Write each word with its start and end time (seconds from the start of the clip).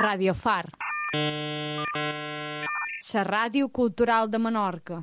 Radio 0.00 0.32
Far. 0.32 0.70
La 3.12 3.22
ràdio 3.26 3.66
cultural 3.74 4.28
de 4.30 4.38
Menorca. 4.38 4.98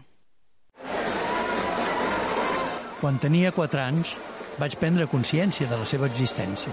Quan 3.02 3.18
tenia 3.20 3.52
4 3.52 3.81
anys, 3.84 4.13
vaig 4.55 4.77
prendre 4.80 5.09
consciència 5.12 5.68
de 5.68 5.80
la 5.81 5.88
seva 5.90 6.08
existència. 6.08 6.71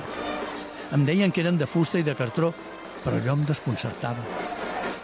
Em 0.94 1.02
deien 1.08 1.34
que 1.34 1.42
eren 1.42 1.58
de 1.58 1.66
fusta 1.66 1.98
i 1.98 2.06
de 2.06 2.14
cartró, 2.14 2.52
però 3.02 3.18
allò 3.18 3.34
em 3.34 3.42
desconcertava. 3.48 4.22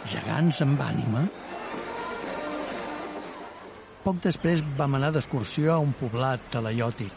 Gegants 0.07 0.61
amb 0.63 0.79
ànima? 0.85 1.25
Poc 4.05 4.21
després 4.23 4.63
vam 4.77 4.95
anar 4.95 5.11
d'excursió 5.17 5.73
a 5.73 5.81
un 5.83 5.91
poblat 5.91 6.47
talaiòtic. 6.55 7.11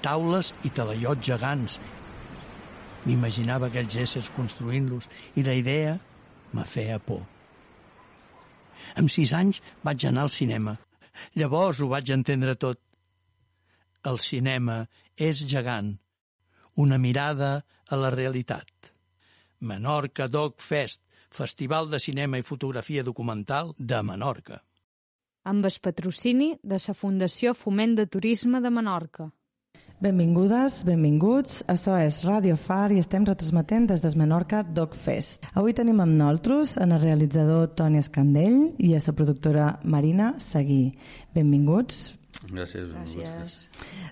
Taules 0.00 0.54
i 0.64 0.72
talaiots 0.72 1.28
gegants. 1.28 1.76
M'imaginava 3.04 3.68
aquells 3.68 3.96
éssers 4.00 4.30
construint-los 4.32 5.08
i 5.36 5.44
la 5.44 5.54
idea 5.58 5.98
me 6.56 6.64
feia 6.64 6.98
por. 6.98 7.22
Amb 9.00 9.12
sis 9.12 9.32
anys 9.36 9.60
vaig 9.84 10.06
anar 10.08 10.24
al 10.24 10.32
cinema. 10.32 10.76
Llavors 11.38 11.82
ho 11.82 11.88
vaig 11.92 12.10
entendre 12.14 12.56
tot. 12.56 12.80
El 14.04 14.18
cinema 14.20 14.84
és 15.16 15.44
gegant. 15.48 15.94
Una 16.76 16.98
mirada 16.98 17.52
a 17.88 17.96
la 17.96 18.10
realitat. 18.10 18.92
Menorca 19.60 20.26
Dog 20.28 20.60
Fest, 20.60 21.00
Festival 21.30 21.88
de 21.90 21.98
Cinema 21.98 22.38
i 22.38 22.46
Fotografia 22.46 23.02
Documental 23.02 23.72
de 23.78 24.02
Menorca. 24.02 24.60
Amb 25.44 25.66
el 25.66 25.78
patrocini 25.82 26.54
de 26.62 26.80
la 26.80 26.94
Fundació 26.94 27.54
Foment 27.54 27.96
de 27.98 28.06
Turisme 28.06 28.60
de 28.60 28.70
Menorca. 28.70 29.30
Benvingudes, 30.04 30.82
benvinguts. 30.84 31.62
Això 31.72 31.94
és 31.96 32.18
Radio 32.26 32.58
Far 32.60 32.90
i 32.92 32.98
estem 33.00 33.24
retransmetent 33.24 33.86
des 33.88 34.02
del 34.04 34.18
Menorca 34.20 34.58
Dog 34.60 34.92
Fest. 35.00 35.46
Avui 35.56 35.72
tenim 35.72 36.02
amb 36.04 36.12
nosaltres 36.18 36.74
en 36.84 36.92
el 36.92 37.00
realitzador 37.00 37.70
Toni 37.72 38.02
Escandell 38.02 38.58
i 38.76 38.92
a 38.92 39.00
la 39.06 39.14
productora 39.16 39.70
Marina 39.82 40.34
Seguí. 40.36 40.92
Benvinguts. 41.32 42.23
Gràcies. 42.50 42.90
Gràcies. 42.92 43.54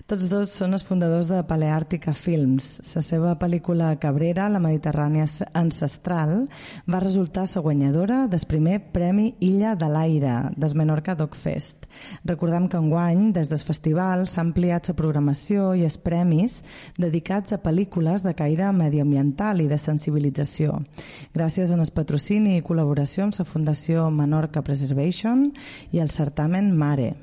Tots 0.09 0.25
dos 0.31 0.51
són 0.51 0.73
els 0.75 0.83
fundadors 0.85 1.29
de 1.29 1.39
Paleàrtica 1.47 2.13
Films. 2.17 2.79
La 2.95 3.03
seva 3.05 3.33
pel·lícula 3.39 3.91
Cabrera, 4.01 4.49
la 4.51 4.61
Mediterrània 4.63 5.27
ancestral, 5.53 6.47
va 6.89 7.01
resultar 7.03 7.45
la 7.53 7.61
guanyadora 7.61 8.19
del 8.27 8.45
primer 8.49 8.79
Premi 8.93 9.33
Illa 9.39 9.75
de 9.75 9.89
l'Aire 9.89 10.35
del 10.57 10.75
Menorca 10.75 11.15
Dog 11.15 11.35
Fest. 11.35 11.87
Recordem 12.25 12.67
que 12.67 12.77
enguany, 12.77 13.31
des 13.33 13.49
del 13.51 13.61
festival, 13.61 14.25
s'ha 14.27 14.41
ampliat 14.41 14.89
la 14.89 14.97
programació 14.97 15.73
i 15.77 15.85
els 15.85 15.99
premis 16.01 16.61
dedicats 16.97 17.53
a 17.53 17.61
pel·lícules 17.61 18.25
de 18.25 18.33
caire 18.33 18.71
medioambiental 18.73 19.61
i 19.61 19.69
de 19.69 19.77
sensibilització. 19.77 20.79
Gràcies 21.35 21.71
al 21.71 21.83
patrocini 21.93 22.57
i 22.57 22.63
col·laboració 22.65 23.27
amb 23.27 23.37
la 23.37 23.45
Fundació 23.45 24.09
Menorca 24.09 24.63
Preservation 24.63 25.51
i 25.91 25.99
el 25.99 26.09
certamen 26.09 26.71
Mare. 26.75 27.13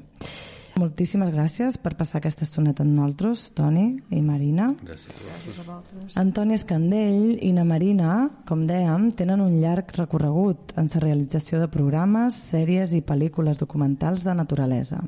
Moltíssimes 0.81 1.29
gràcies 1.35 1.77
per 1.77 1.93
passar 1.99 2.21
aquesta 2.21 2.47
estoneta 2.47 2.81
amb 2.87 2.95
nosaltres, 2.97 3.51
Toni 3.57 3.99
i 4.17 4.21
Marina. 4.25 4.71
Gràcies. 4.81 5.13
Gràcies 5.27 5.59
a 5.59 5.65
vosaltres. 5.67 6.17
Antoni 6.23 6.57
Escandell 6.57 7.35
i 7.45 7.51
na 7.53 7.67
Marina, 7.69 8.15
com 8.49 8.65
dèiem, 8.69 9.11
tenen 9.19 9.43
un 9.45 9.59
llarg 9.61 9.93
recorregut 9.99 10.73
en 10.81 10.89
la 10.95 11.03
realització 11.05 11.61
de 11.61 11.69
programes, 11.69 12.39
sèries 12.55 12.95
i 12.97 13.03
pel·lícules 13.05 13.61
documentals 13.61 14.25
de 14.25 14.37
naturalesa. 14.39 15.03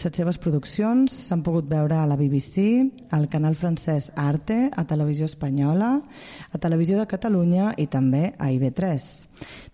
Les 0.00 0.14
seves 0.16 0.38
produccions 0.40 1.12
s'han 1.12 1.42
pogut 1.44 1.66
veure 1.68 1.98
a 2.00 2.06
la 2.08 2.16
BBC, 2.16 2.62
al 3.12 3.26
canal 3.28 3.52
francès 3.52 4.06
Arte, 4.16 4.70
a 4.72 4.86
Televisió 4.88 5.26
Espanyola, 5.28 5.90
a 6.48 6.60
Televisió 6.62 6.96
de 6.96 7.04
Catalunya 7.10 7.74
i 7.76 7.84
també 7.92 8.30
a 8.38 8.48
IB3. 8.48 9.04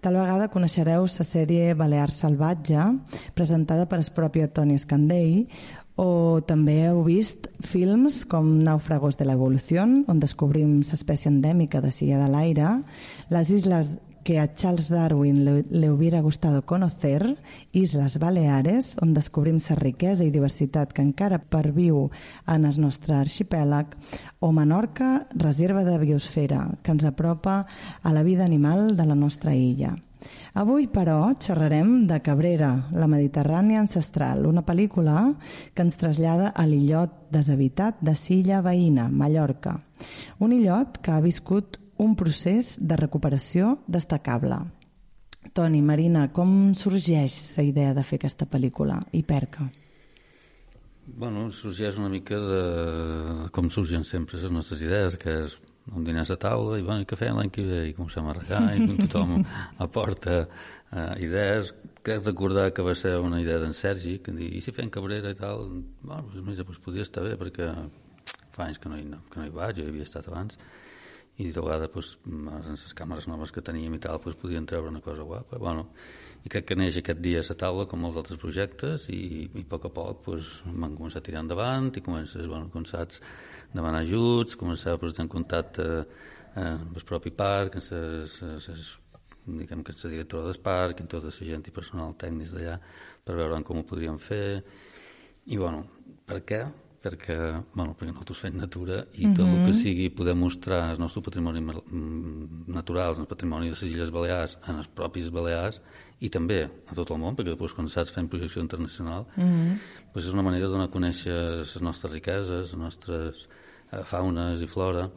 Tal 0.03 0.19
vegada 0.19 0.49
coneixereu 0.51 1.07
la 1.07 1.27
sèrie 1.29 1.77
Balear 1.79 2.11
Salvatge, 2.11 2.89
presentada 3.39 3.87
per 3.87 4.01
el 4.03 4.11
propi 4.17 4.43
Toni 4.51 4.75
Escandell, 4.75 5.47
o 5.95 6.43
també 6.43 6.81
heu 6.89 7.05
vist 7.07 7.47
films 7.63 8.25
com 8.27 8.51
Náufragos 8.67 9.17
de 9.17 9.25
la 9.25 9.39
Evolución, 9.39 10.03
on 10.11 10.19
descobrim 10.19 10.81
l'espècie 10.83 11.31
endèmica 11.31 11.81
de 11.81 11.95
Silla 11.95 12.19
de 12.19 12.27
l'Aire, 12.33 12.75
les 13.31 13.55
isles 13.55 13.95
que 14.27 14.41
a 14.41 14.53
Charles 14.55 14.89
Darwin 14.89 15.45
le, 15.45 15.65
le 15.71 15.89
hubiera 15.89 16.21
gustado 16.21 16.67
conocer, 16.67 17.39
Islas 17.71 18.19
Baleares, 18.19 18.97
on 19.01 19.13
descobrim 19.15 19.61
la 19.63 19.77
riquesa 19.79 20.27
i 20.27 20.33
diversitat 20.35 20.91
que 20.91 21.05
encara 21.05 21.39
perviu 21.39 22.09
en 22.51 22.67
el 22.67 22.81
nostre 22.83 23.15
arxipèlag, 23.15 23.95
o 24.41 24.51
Menorca, 24.51 25.29
reserva 25.31 25.85
de 25.87 25.95
biosfera, 26.03 26.75
que 26.83 26.91
ens 26.91 27.07
apropa 27.07 27.69
a 28.03 28.13
la 28.13 28.25
vida 28.25 28.45
animal 28.45 28.97
de 28.97 29.07
la 29.07 29.15
nostra 29.15 29.55
illa. 29.55 29.95
Avui, 30.59 30.89
però, 30.91 31.31
xerrarem 31.39 32.09
de 32.11 32.19
Cabrera, 32.19 32.89
la 32.91 33.07
Mediterrània 33.07 33.79
ancestral, 33.79 34.43
una 34.51 34.67
pel·lícula 34.67 35.37
que 35.71 35.87
ens 35.87 36.03
trasllada 36.03 36.51
a 36.51 36.67
l'illot 36.67 37.31
deshabitat 37.31 38.03
de 38.03 38.19
Silla 38.19 38.59
Veïna, 38.59 39.07
Mallorca. 39.07 39.79
Un 40.43 40.51
illot 40.51 40.99
que 40.99 41.15
ha 41.15 41.23
viscut 41.23 41.79
un 42.03 42.17
procés 42.17 42.77
de 42.81 42.97
recuperació 42.99 43.77
destacable. 43.87 44.59
Toni, 45.55 45.81
Marina, 45.83 46.27
com 46.35 46.75
sorgeix 46.75 47.37
la 47.57 47.65
idea 47.65 47.95
de 47.95 48.05
fer 48.05 48.19
aquesta 48.21 48.49
pel·lícula 48.51 48.99
què? 49.15 49.69
Bueno, 51.07 51.47
sorgeix 51.55 52.01
una 52.01 52.11
mica 52.11 52.39
de 52.43 52.63
com 53.55 53.71
surgen 53.71 54.05
sempre 54.05 54.41
les 54.43 54.51
nostres 54.51 54.83
idees, 54.83 55.15
que 55.23 55.37
és 55.45 55.55
un 55.95 56.03
dinar 56.05 56.25
a 56.27 56.37
taula 56.37 56.81
i, 56.81 56.83
bueno, 56.83 57.05
i 57.05 57.07
què 57.07 57.19
fem 57.19 57.37
l'any 57.39 57.53
que 57.55 57.63
ve? 57.63 57.83
I 57.91 57.95
comencem 57.95 58.27
a 58.27 58.35
regar 58.35 58.63
i 58.75 58.89
tothom 59.05 59.37
aporta 59.87 60.41
uh, 60.43 61.13
idees. 61.23 61.71
Crec 62.03 62.27
recordar 62.27 62.73
que 62.75 62.83
va 62.87 62.97
ser 62.99 63.15
una 63.23 63.39
idea 63.43 63.61
d'en 63.63 63.75
Sergi, 63.75 64.17
que 64.19 64.35
dir, 64.35 64.51
i 64.59 64.65
si 64.65 64.75
fem 64.75 64.91
Cabrera 64.91 65.31
i 65.31 65.39
tal? 65.39 65.69
Bueno, 66.03 66.27
doncs, 66.27 66.43
mira, 66.43 66.67
doncs 66.67 66.83
podria 66.83 67.07
estar 67.07 67.23
bé, 67.23 67.37
perquè 67.39 67.71
fa 68.57 68.67
anys 68.67 68.83
que 68.83 68.91
no 68.91 68.99
hi, 68.99 69.07
no, 69.07 69.23
que 69.31 69.39
no 69.39 69.47
hi 69.47 69.55
vaig, 69.55 69.79
jo 69.79 69.87
hi 69.87 69.93
havia 69.93 70.09
estat 70.09 70.27
abans, 70.33 70.59
i 71.37 71.51
de 71.53 71.61
vegades 71.61 71.91
pues, 71.93 72.13
amb 72.25 72.71
les 72.71 72.95
càmeres 72.97 73.27
noves 73.29 73.53
que 73.53 73.65
teníem 73.65 73.97
i 73.97 74.01
tal 74.01 74.21
pues, 74.25 74.37
podien 74.41 74.67
treure 74.69 74.89
una 74.89 75.03
cosa 75.05 75.27
guapa 75.27 75.59
bueno, 75.61 75.89
i 76.45 76.53
crec 76.53 76.71
que 76.71 76.79
neix 76.79 76.97
aquest 77.01 77.21
dia 77.21 77.43
a 77.43 77.49
la 77.49 77.57
taula 77.61 77.87
com 77.91 78.01
molts 78.01 78.23
altres 78.23 78.41
projectes 78.41 79.09
i, 79.13 79.49
i 79.53 79.65
a 79.65 79.69
poc 79.69 79.89
a 79.89 79.93
poc 79.93 80.23
pues, 80.25 80.53
van 80.67 80.97
començar 80.97 81.21
a 81.21 81.27
tirar 81.27 81.43
endavant 81.45 81.91
i 81.93 82.05
comences, 82.05 82.47
bueno, 82.47 82.71
com 82.73 82.87
demanar 83.75 84.01
ajuts, 84.01 84.57
començar 84.57 84.95
a 84.95 85.03
posar 85.03 85.27
en 85.27 85.33
contacte 85.33 85.87
eh, 86.01 86.73
amb 86.73 86.97
el 86.97 87.05
propi 87.05 87.35
parc 87.37 87.77
amb 87.77 87.85
ses, 87.85 88.39
ses, 88.65 88.95
diguem 89.47 89.85
que 89.85 89.93
la 89.93 90.11
directora 90.15 90.49
del 90.49 90.63
parc 90.63 91.01
i 91.01 91.07
tota 91.11 91.29
la 91.29 91.51
gent 91.51 91.69
i 91.69 91.75
personal 91.75 92.17
tècnics 92.17 92.57
d'allà 92.57 92.81
per 93.27 93.37
veure 93.37 93.63
com 93.67 93.83
ho 93.83 93.87
podríem 93.87 94.19
fer 94.19 94.63
i 95.47 95.57
bueno, 95.61 95.85
per 96.27 96.41
què? 96.47 96.65
Perquè, 97.07 97.37
bueno, 97.75 97.95
perquè 97.95 98.11
nosaltres 98.11 98.41
fem 98.43 98.57
natura 98.59 98.99
i 99.15 99.29
tot 99.37 99.47
el 99.47 99.63
que 99.69 99.75
sigui 99.79 100.09
poder 100.15 100.35
mostrar 100.39 100.81
el 100.93 101.01
nostre 101.03 101.23
patrimoni 101.23 101.63
mm, 101.63 102.67
natural, 102.75 103.21
el 103.23 103.29
patrimoni 103.31 103.71
de 103.71 103.77
les 103.77 103.85
Illes 103.87 104.13
Balears, 104.15 104.57
en 104.67 104.81
els 104.83 104.91
propis 104.99 105.31
Balears 105.35 105.81
i 106.25 106.31
també 106.33 106.63
a 106.67 106.97
tot 106.97 107.13
el 107.15 107.21
món, 107.23 107.37
perquè 107.39 107.53
després 107.53 107.77
quan 107.77 107.91
saps 107.93 108.15
fem 108.15 108.29
projecció 108.33 108.63
internacional, 108.65 109.27
mm 109.37 109.45
-hmm. 109.45 109.79
pues 110.13 110.27
és 110.27 110.33
una 110.33 110.43
manera 110.43 110.67
de 110.67 110.73
donar 110.73 110.89
a 110.89 110.97
conèixer 110.97 111.59
les 111.59 111.83
nostres 111.83 112.13
riqueses, 112.13 112.73
les 112.73 112.77
nostres 112.77 113.49
eh, 113.93 114.03
faunes 114.05 114.61
i 114.61 114.67
flora 114.67 115.11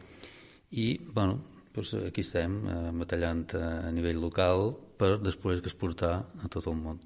i, 0.72 1.00
bueno, 1.14 1.40
pues 1.74 1.94
aquí 1.94 2.22
estem 2.22 2.68
eh, 2.68 2.92
batallant 2.94 3.48
a 3.56 3.92
nivell 3.92 4.20
local 4.22 4.76
per 4.98 5.18
després 5.22 5.60
exportar 5.60 6.28
a 6.44 6.48
tot 6.50 6.68
el 6.68 6.76
món. 6.76 7.00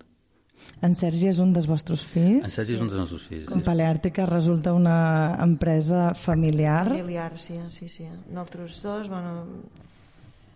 En 0.84 0.96
Sergi 1.00 1.30
és 1.30 1.40
un 1.40 1.54
dels 1.56 1.68
vostres 1.70 2.04
fills? 2.04 2.44
En 2.44 2.52
Sergi 2.52 2.76
és 2.76 2.82
un 2.84 2.90
dels 2.92 3.00
nostres 3.00 3.28
fills. 3.30 3.46
Com 3.48 3.62
Paleàrtica 3.64 4.26
resulta 4.28 4.74
una 4.76 5.38
empresa 5.44 6.14
familiar. 6.14 6.90
Familiar, 6.90 7.38
sí, 7.40 7.56
sí, 7.72 7.88
sí. 7.88 8.08
Nosaltres 8.30 8.82
dos, 8.84 9.08
bueno, 9.08 9.46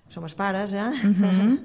som 0.09 0.27
els 0.27 0.35
pares, 0.35 0.73
eh? 0.73 0.89
Uh 1.03 1.13
-huh. 1.21 1.59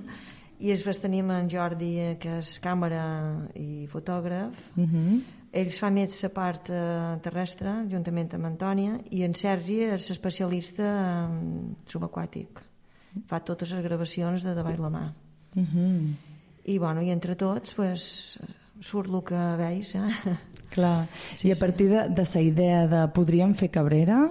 I 0.63 0.69
després 0.71 1.01
tenim 1.01 1.31
en 1.31 1.49
Jordi, 1.51 1.99
eh, 1.99 2.17
que 2.21 2.39
és 2.39 2.61
càmera 2.63 3.49
i 3.55 3.87
fotògraf, 3.87 4.71
Uh 4.77 4.85
-huh. 4.85 5.21
ell 5.53 5.71
fa 5.71 5.91
més 5.91 6.23
la 6.23 6.29
part 6.29 6.71
eh, 6.71 7.19
terrestre, 7.21 7.85
juntament 7.91 8.35
amb 8.35 8.45
Antònia, 8.45 9.01
i 9.11 9.23
en 9.25 9.35
Sergi 9.35 9.81
és 9.83 10.11
especialista 10.11 10.83
en 11.27 11.77
subaquàtic. 11.87 12.63
Fa 13.27 13.41
totes 13.41 13.73
les 13.73 13.83
gravacions 13.85 14.43
de 14.43 14.55
davall 14.55 14.81
la 14.81 14.91
mà. 14.91 15.13
Uh 15.57 15.63
-huh. 15.63 16.15
I, 16.65 16.79
bueno, 16.79 17.03
i 17.03 17.11
entre 17.11 17.35
tots, 17.35 17.75
pues, 17.75 18.39
surt 18.83 19.11
el 19.11 19.23
que 19.27 19.43
veus, 19.59 19.95
eh? 19.95 20.37
Clar, 20.73 21.07
sí, 21.13 21.49
i 21.49 21.53
a 21.53 21.57
partir 21.61 21.91
de, 21.91 22.07
de 22.09 22.25
la 22.25 22.41
idea 22.41 22.87
de 22.89 23.01
podríem 23.13 23.53
fer 23.55 23.69
Cabrera, 23.71 24.31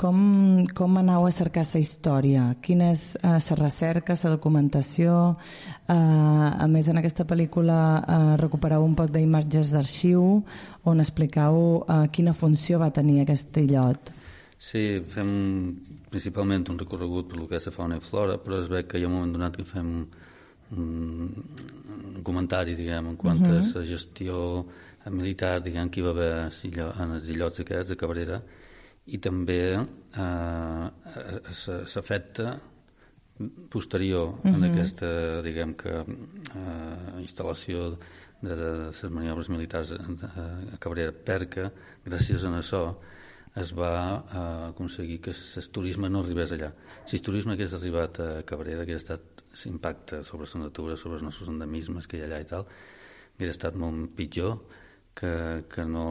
com, 0.00 0.64
com 0.72 0.96
anau 0.96 1.26
a 1.28 1.32
cercar 1.34 1.66
la 1.68 1.82
història? 1.82 2.46
Quina 2.64 2.88
és 2.94 3.04
la 3.20 3.36
uh, 3.36 3.58
recerca, 3.58 4.16
la 4.16 4.32
documentació? 4.32 5.36
Uh, 5.84 6.48
a 6.64 6.66
més, 6.70 6.88
en 6.88 7.02
aquesta 7.02 7.26
pel·lícula 7.28 7.76
uh, 8.00 8.32
recuperau 8.40 8.86
un 8.86 8.96
poc 8.96 9.12
d'imatges 9.12 9.74
d'arxiu 9.74 10.40
on 10.88 11.04
explicau 11.04 11.60
uh, 11.82 12.06
quina 12.08 12.32
funció 12.32 12.80
va 12.80 12.90
tenir 12.90 13.20
aquest 13.20 13.60
illot. 13.60 14.14
Sí, 14.62 15.02
fem 15.12 15.30
principalment 16.08 16.68
un 16.70 16.80
recorregut 16.80 17.28
per 17.28 17.40
lo 17.40 17.48
que 17.50 17.58
és 17.58 17.68
la 17.68 17.74
fauna 17.74 18.00
i 18.00 18.04
flora, 18.04 18.38
però 18.40 18.62
es 18.62 18.68
veu 18.72 18.86
que 18.88 18.96
hi 18.96 19.04
ha 19.04 19.10
un 19.10 19.18
moment 19.18 19.36
donat 19.36 19.60
que 19.60 19.68
fem 19.68 20.06
un, 20.76 21.32
un 22.16 22.22
comentari, 22.22 22.74
diguem, 22.78 23.12
en 23.12 23.16
quant 23.16 23.40
uh 23.40 23.52
-huh. 23.52 23.76
a 23.76 23.78
la 23.78 23.86
gestió 23.86 24.66
militar, 25.10 25.60
diguem, 25.62 25.90
que 25.90 26.00
hi 26.00 26.04
va 26.04 26.10
haver 26.10 26.50
en 27.02 27.10
els 27.12 27.28
illots 27.28 27.60
aquests, 27.60 27.90
a 27.92 27.96
Cabrera, 27.96 28.42
i 29.06 29.18
també 29.18 29.74
eh, 29.74 30.86
s'afecta 31.86 32.60
posterior 33.68 34.28
uh 34.28 34.38
-huh. 34.44 34.54
en 34.54 34.64
aquesta, 34.64 35.42
diguem 35.42 35.74
que, 35.74 35.90
eh, 35.90 37.20
instal·lació 37.20 37.96
de, 38.40 38.54
de 38.54 38.54
les 38.86 39.02
maniobres 39.10 39.48
militars 39.48 39.92
a 39.92 40.78
Cabrera, 40.78 41.12
perquè 41.12 41.70
gràcies 42.04 42.44
a 42.44 42.58
això 42.58 42.94
es 43.56 43.72
va 43.72 44.24
eh, 44.32 44.68
aconseguir 44.70 45.20
que 45.20 45.30
el 45.30 45.68
turisme 45.70 46.08
no 46.08 46.20
arribés 46.20 46.52
allà. 46.52 46.72
Si 47.06 47.16
el 47.16 47.22
turisme 47.22 47.52
hagués 47.52 47.74
arribat 47.74 48.20
a 48.20 48.42
Cabrera, 48.42 48.82
hagués 48.82 49.02
estat 49.02 49.31
l'impacte 49.64 50.22
sobre 50.24 50.48
la 50.54 50.64
natura, 50.66 50.96
sobre 50.96 51.18
els 51.18 51.24
nostres 51.26 51.48
endemismes 51.48 52.06
que 52.06 52.18
hi 52.18 52.22
ha 52.22 52.28
allà 52.30 52.40
i 52.42 52.48
tal, 52.48 52.66
hauria 53.36 53.54
estat 53.54 53.76
molt 53.76 54.14
pitjor 54.16 54.56
que, 55.14 55.32
que 55.68 55.84
no 55.84 56.06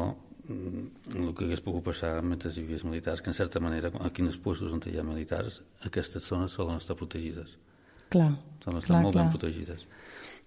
mm, 0.46 1.16
el 1.16 1.34
que 1.36 1.48
hagués 1.48 1.64
pogut 1.66 1.86
passar 1.90 2.14
mentre 2.22 2.52
hi 2.52 2.64
havia 2.64 2.82
militars, 2.88 3.22
que 3.22 3.32
en 3.32 3.38
certa 3.38 3.60
manera, 3.60 3.92
aquí 4.06 4.22
en 4.22 4.32
els 4.32 4.38
puestos 4.38 4.74
on 4.74 4.84
hi 4.86 4.98
ha 4.98 5.06
militars, 5.08 5.62
aquestes 5.88 6.28
zones 6.28 6.58
solen 6.58 6.82
estar 6.82 6.98
protegides. 7.00 7.58
Clar. 8.12 8.34
Solen 8.64 8.82
estar 8.82 8.96
clar, 8.96 9.04
molt 9.06 9.16
clar. 9.16 9.26
ben 9.26 9.36
protegides. 9.36 9.88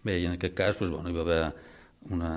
Bé, 0.04 0.18
i 0.20 0.28
en 0.28 0.36
aquest 0.36 0.54
cas, 0.54 0.78
doncs, 0.78 0.92
bueno, 0.92 1.10
hi 1.10 1.16
va 1.16 1.24
haver 1.24 1.42
una, 2.12 2.32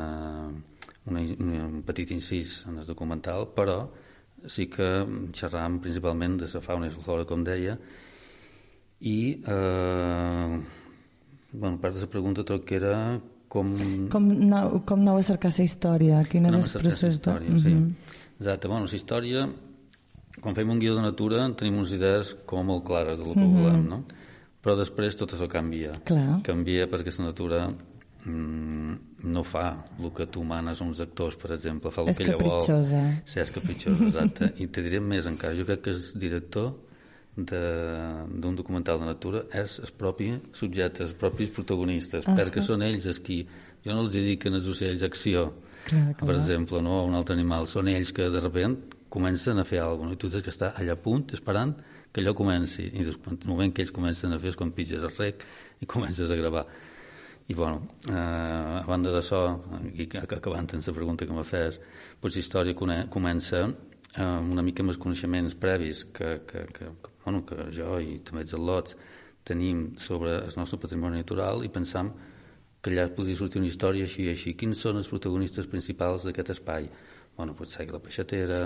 una, 1.05 1.23
un 1.67 1.81
petit 1.85 2.13
incís 2.15 2.61
en 2.69 2.79
el 2.79 2.87
documental, 2.87 3.49
però 3.55 3.81
sí 4.47 4.67
que 4.71 4.87
xerràvem 5.35 5.81
principalment 5.83 6.37
de 6.39 6.49
la 6.53 6.61
fauna 6.63 6.87
i 6.87 6.93
la 6.93 7.03
flora, 7.03 7.25
com 7.27 7.43
deia, 7.43 7.75
i 9.01 9.41
eh, 9.45 10.59
bueno, 11.53 11.79
part 11.79 11.95
de 11.95 12.01
la 12.01 12.09
pregunta 12.09 12.43
troc 12.43 12.65
que 12.65 12.75
era 12.79 13.19
com... 13.47 13.71
Com 14.11 14.29
anau, 14.33 14.81
com 14.85 15.01
anau 15.01 15.17
a 15.17 15.23
cercar 15.23 15.51
la 15.57 15.63
història? 15.65 16.23
Quin 16.29 16.45
és 16.49 16.55
el 16.57 16.81
procés 16.81 17.03
la 17.03 17.13
història, 17.15 17.53
de... 17.53 17.59
sí. 17.63 17.73
Mhm. 17.73 17.95
Exacte, 18.39 18.67
bueno, 18.69 18.85
la 18.85 18.95
història, 18.99 19.47
quan 20.43 20.53
fem 20.55 20.69
un 20.69 20.77
guió 20.79 20.93
de 20.95 21.01
natura 21.01 21.47
tenim 21.57 21.79
unes 21.79 21.91
idees 21.95 22.35
com 22.45 22.65
molt 22.69 22.83
clares 22.85 23.17
del 23.17 23.33
que 23.33 23.47
volem, 23.47 23.87
no? 23.89 24.03
Però 24.61 24.75
després 24.77 25.15
tot 25.17 25.31
això 25.33 25.47
canvia. 25.49 25.95
Clar. 26.05 26.41
Canvia 26.45 26.85
perquè 26.91 27.13
la 27.17 27.25
natura 27.31 27.61
mm, 28.25 28.93
no 29.23 29.43
fa 29.47 29.71
el 29.97 30.11
que 30.13 30.27
tu 30.27 30.43
manes 30.43 30.81
a 30.81 30.85
uns 30.85 30.99
actors, 31.01 31.37
per 31.39 31.53
exemple, 31.55 31.89
fa 31.89 32.03
el 32.03 32.09
És 32.11 32.17
que 32.17 32.27
ella 32.27 32.37
vol. 32.37 32.59
capritxosa. 32.59 33.01
Sí, 33.25 33.39
és 33.39 33.51
capritxosa, 33.55 34.03
exacte. 34.11 34.51
I 34.61 34.67
te 34.67 34.83
diré 34.85 34.99
més 34.99 35.25
encara, 35.25 35.55
jo 35.57 35.65
crec 35.65 35.81
que 35.87 35.95
el 35.95 36.03
director 36.19 36.73
de- 36.73 36.86
d'un 37.37 38.55
documental 38.57 38.99
de 38.99 39.05
natura 39.05 39.43
és 39.53 39.77
el 39.83 39.91
propi 39.97 40.31
subjecte, 40.57 41.03
els 41.05 41.13
propis 41.13 41.49
protagonistes, 41.53 42.25
uh 42.25 42.31
-huh. 42.33 42.37
perquè 42.39 42.61
són 42.63 42.81
ells 42.81 43.05
els 43.05 43.19
qui... 43.19 43.45
Jo 43.85 43.93
no 43.93 44.01
els 44.01 44.13
dediquen 44.13 44.53
els 44.53 44.67
ocells 44.67 45.03
acció, 45.03 45.53
Clar, 45.85 46.15
clar. 46.15 46.27
per 46.27 46.35
exemple, 46.35 46.81
no, 46.81 47.05
un 47.05 47.13
altre 47.13 47.33
animal. 47.35 47.67
Són 47.67 47.87
ells 47.87 48.11
que 48.11 48.29
de 48.29 48.41
sobte 48.41 48.75
comencen 49.09 49.59
a 49.59 49.63
fer 49.63 49.79
alguna 49.79 49.97
cosa, 49.97 50.05
no? 50.09 50.13
i 50.13 50.17
tu 50.17 50.29
tens 50.29 50.43
que 50.43 50.49
estar 50.49 50.73
allà 50.75 50.91
a 50.93 50.95
punt 50.95 51.25
esperant 51.31 51.75
que 52.11 52.19
allò 52.21 52.33
comenci. 52.33 52.81
I 52.93 53.03
després, 53.03 53.37
el 53.41 53.47
moment 53.47 53.71
que 53.73 53.81
ells 53.83 53.91
comencen 53.91 54.33
a 54.33 54.39
fer 54.39 54.49
és 54.49 54.55
quan 54.55 54.71
pitges 54.71 55.03
el 55.03 55.11
rec 55.17 55.35
i 55.79 55.85
comences 55.93 56.29
a 56.29 56.35
gravar. 56.35 56.65
I, 57.47 57.53
bueno, 57.53 57.87
eh, 58.09 58.13
a 58.13 58.83
banda 58.85 59.09
d'això, 59.11 59.61
i 59.93 60.01
ac- 60.17 60.33
acabant 60.33 60.67
amb 60.73 60.87
la 60.87 60.93
pregunta 60.93 61.25
que 61.25 61.33
me 61.33 61.43
fes, 61.43 61.79
doncs 62.21 62.35
la 62.35 62.39
història 62.41 62.75
comença 63.09 63.73
eh, 64.17 64.25
una 64.55 64.65
mica 64.65 64.83
amb 64.83 64.93
els 64.93 64.99
coneixements 65.01 65.55
previs 65.61 66.05
que, 66.13 66.39
que, 66.49 66.65
que, 66.73 66.89
que, 67.03 67.13
bueno, 67.23 67.43
que 67.47 67.69
jo 67.75 67.99
i 68.01 68.19
també 68.25 68.43
els 68.45 68.55
al·lots 68.57 68.97
tenim 69.47 69.93
sobre 70.01 70.39
el 70.43 70.57
nostre 70.59 70.79
patrimoni 70.81 71.21
natural 71.21 71.63
i 71.63 71.71
pensam 71.71 72.11
que 72.81 72.91
allà 72.91 73.07
podria 73.15 73.37
sortir 73.39 73.61
una 73.61 73.69
història 73.69 74.07
així 74.07 74.25
i 74.27 74.33
així. 74.33 74.55
Quins 74.59 74.81
són 74.83 74.99
els 74.99 75.07
protagonistes 75.11 75.69
principals 75.71 76.27
d'aquest 76.27 76.53
espai? 76.57 76.89
Bueno, 77.37 77.53
pot 77.57 77.69
ser 77.69 77.85
la 77.91 78.01
peixatera, 78.01 78.59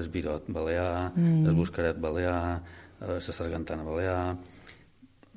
el 0.00 0.08
birot 0.12 0.48
balear, 0.48 1.12
mm. 1.12 1.44
el 1.48 1.56
buscaret 1.56 1.98
balear, 2.00 2.60
eh, 3.00 3.16
la 3.18 3.20
sargantana 3.20 3.84
balear, 3.84 4.36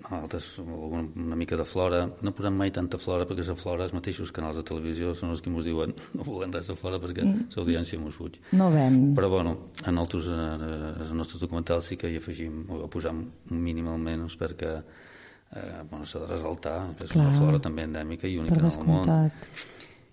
altres, 0.04 0.60
una, 0.60 1.02
una 1.16 1.36
mica 1.36 1.58
de 1.58 1.66
flora. 1.66 2.04
No 2.22 2.32
posem 2.36 2.56
mai 2.56 2.72
tanta 2.72 3.00
flora 3.02 3.26
perquè 3.28 3.46
la 3.48 3.56
flora, 3.58 3.88
els 3.88 3.96
mateixos 3.96 4.32
canals 4.32 4.60
de 4.60 4.64
televisió 4.68 5.14
són 5.18 5.34
els 5.34 5.42
que 5.42 5.50
ens 5.52 5.66
diuen 5.66 5.96
no 6.18 6.28
volem 6.28 6.54
res 6.54 6.70
de 6.70 6.78
flora 6.78 7.00
perquè 7.02 7.26
mm. 7.26 7.50
l'audiència 7.56 8.00
ens 8.00 8.16
fuig. 8.16 8.38
No 8.58 8.70
ven. 8.74 9.00
Però 9.18 9.30
bueno, 9.34 9.56
en 9.86 9.98
altres, 9.98 10.30
eh, 10.30 10.94
els 11.02 11.14
nostres 11.18 11.44
documentals 11.44 11.92
sí 11.92 11.98
que 11.98 12.12
hi 12.12 12.22
afegim 12.22 12.66
o 12.70 12.86
posam 12.92 13.26
un 13.26 13.64
mínim 13.64 13.90
almenys 13.92 14.38
perquè 14.40 14.76
eh, 14.78 15.82
bueno, 15.90 16.06
s'ha 16.06 16.24
de 16.24 16.30
resaltar 16.34 16.78
que 16.98 17.08
és 17.08 17.16
Clar. 17.16 17.26
una 17.26 17.42
flora 17.42 17.64
també 17.64 17.88
endèmica 17.88 18.30
i 18.30 18.38
única 18.38 18.62
en 18.62 18.70
el 18.70 18.88
món. 18.88 19.32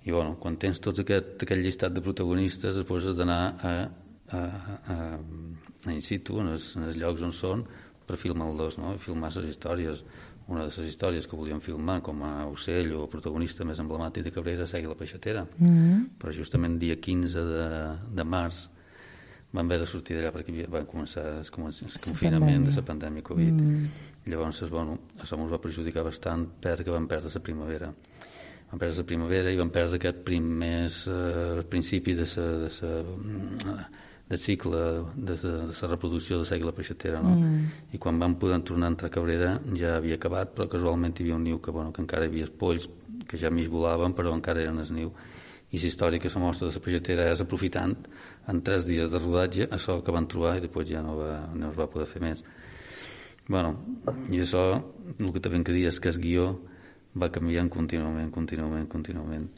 I 0.05 0.13
bueno, 0.13 0.35
quan 0.41 0.59
tens 0.61 0.81
tots 0.85 1.01
aquest, 1.01 1.39
aquest 1.47 1.63
llistat 1.65 1.95
de 1.97 2.03
protagonistes, 2.05 2.77
després 2.77 3.07
has 3.09 3.17
d'anar 3.17 3.41
a, 3.57 3.71
a, 4.37 4.41
a, 4.93 4.97
a 5.89 5.93
in 5.95 6.03
situ, 6.05 6.43
en 6.43 6.53
els, 6.53 6.75
en 6.77 6.91
els 6.91 6.99
llocs 7.01 7.25
on 7.25 7.33
són, 7.33 7.65
per 8.07 8.17
filmar-los, 8.21 8.79
no? 8.79 8.97
Filmar 8.99 9.33
les 9.37 9.51
històries. 9.55 10.05
Una 10.47 10.67
de 10.67 10.67
les 10.67 10.91
històries 10.91 11.27
que 11.27 11.37
volíem 11.37 11.61
filmar 11.65 12.03
com 12.05 12.21
a 12.23 12.47
ocell 12.47 12.93
o 12.99 13.07
protagonista 13.09 13.65
més 13.65 13.79
emblemàtic 13.81 14.25
de 14.25 14.31
Cabrera 14.31 14.65
és 14.65 14.73
la 14.73 14.95
peixatera. 14.95 15.47
Mm 15.59 15.69
-hmm. 15.69 16.09
Però 16.21 16.33
justament 16.33 16.79
dia 16.79 16.97
15 16.97 17.41
de, 17.41 17.69
de 18.15 18.25
març 18.25 18.69
vam 19.53 19.67
haver 19.67 19.81
de 19.81 19.87
sortir 19.87 20.17
d'allà 20.17 20.33
perquè 20.33 20.51
havia- 20.51 20.69
va 20.69 20.85
començar 20.85 21.23
el, 21.25 21.39
el 21.39 22.01
confinament 22.05 22.65
de 22.67 22.75
la 22.75 22.83
pandèmia 22.83 23.23
Covid. 23.23 23.53
Mm. 23.53 23.87
Llavors, 24.27 24.71
bueno, 24.71 24.99
això 25.21 25.39
ens 25.39 25.53
va 25.53 25.61
perjudicar 25.61 26.03
bastant 26.03 26.47
perquè 26.61 26.91
vam 26.91 27.07
perdre 27.07 27.31
la 27.35 27.41
primavera. 27.41 27.95
Vam 28.71 28.79
perdre 28.79 28.97
la 28.97 29.05
primavera 29.05 29.51
i 29.53 29.57
vam 29.57 29.71
perdre 29.71 29.97
aquest 29.97 30.25
primers, 30.25 31.07
eh, 31.07 31.63
principi 31.69 32.15
de 32.15 32.27
la, 32.37 32.47
de 32.65 32.71
sa, 32.71 32.87
del 34.29 34.41
cicle 34.41 34.81
de 35.15 35.37
la, 35.37 35.53
de 35.69 35.75
la 35.75 35.89
reproducció 35.91 36.41
de 36.41 36.49
segle 36.49 36.73
peixatera, 36.73 37.21
no? 37.23 37.35
Mm. 37.37 37.67
I 37.93 38.01
quan 38.01 38.19
vam 38.19 38.39
poder 38.41 38.63
tornar 38.65 38.89
a 38.89 38.95
entrar 38.95 39.11
a 39.11 39.15
Cabrera 39.15 39.59
ja 39.77 39.97
havia 39.99 40.17
acabat, 40.17 40.55
però 40.57 40.69
casualment 40.73 41.13
hi 41.19 41.27
havia 41.27 41.37
un 41.37 41.45
niu 41.45 41.61
que, 41.61 41.71
bueno, 41.71 41.93
que 41.93 42.03
encara 42.03 42.25
hi 42.25 42.33
havia 42.33 42.49
polls 42.49 42.89
que 43.29 43.41
ja 43.41 43.51
mig 43.51 43.69
volaven, 43.73 44.17
però 44.17 44.33
encara 44.35 44.65
eren 44.65 44.81
el 44.81 44.93
niu 44.97 45.13
i 45.75 45.81
la 45.81 45.89
història 45.89 46.23
que 46.23 46.31
se 46.31 46.39
mostra 46.39 46.69
de 46.69 46.75
la 46.75 46.83
peixatera 46.85 47.31
és 47.33 47.41
aprofitant 47.43 47.95
en 48.51 48.61
tres 48.63 48.87
dies 48.87 49.11
de 49.11 49.19
rodatge 49.19 49.67
això 49.75 49.99
que 50.05 50.15
van 50.15 50.29
trobar 50.31 50.57
i 50.59 50.63
després 50.63 50.87
ja 50.91 51.03
no, 51.03 51.17
va, 51.19 51.39
no 51.55 51.73
es 51.73 51.79
va 51.79 51.89
poder 51.91 52.07
fer 52.07 52.23
més 52.23 52.45
bueno, 53.49 53.75
i 54.33 54.41
això 54.41 54.63
el 55.19 55.33
que 55.35 55.43
també 55.43 55.61
de 55.67 55.75
dir 55.75 55.89
és 55.91 55.99
que 56.01 56.13
el 56.13 56.21
guió 56.21 56.47
va 57.21 57.29
canviant 57.35 57.69
contínuament, 57.71 58.31
contínuament, 58.33 58.87
contínuament 58.91 59.51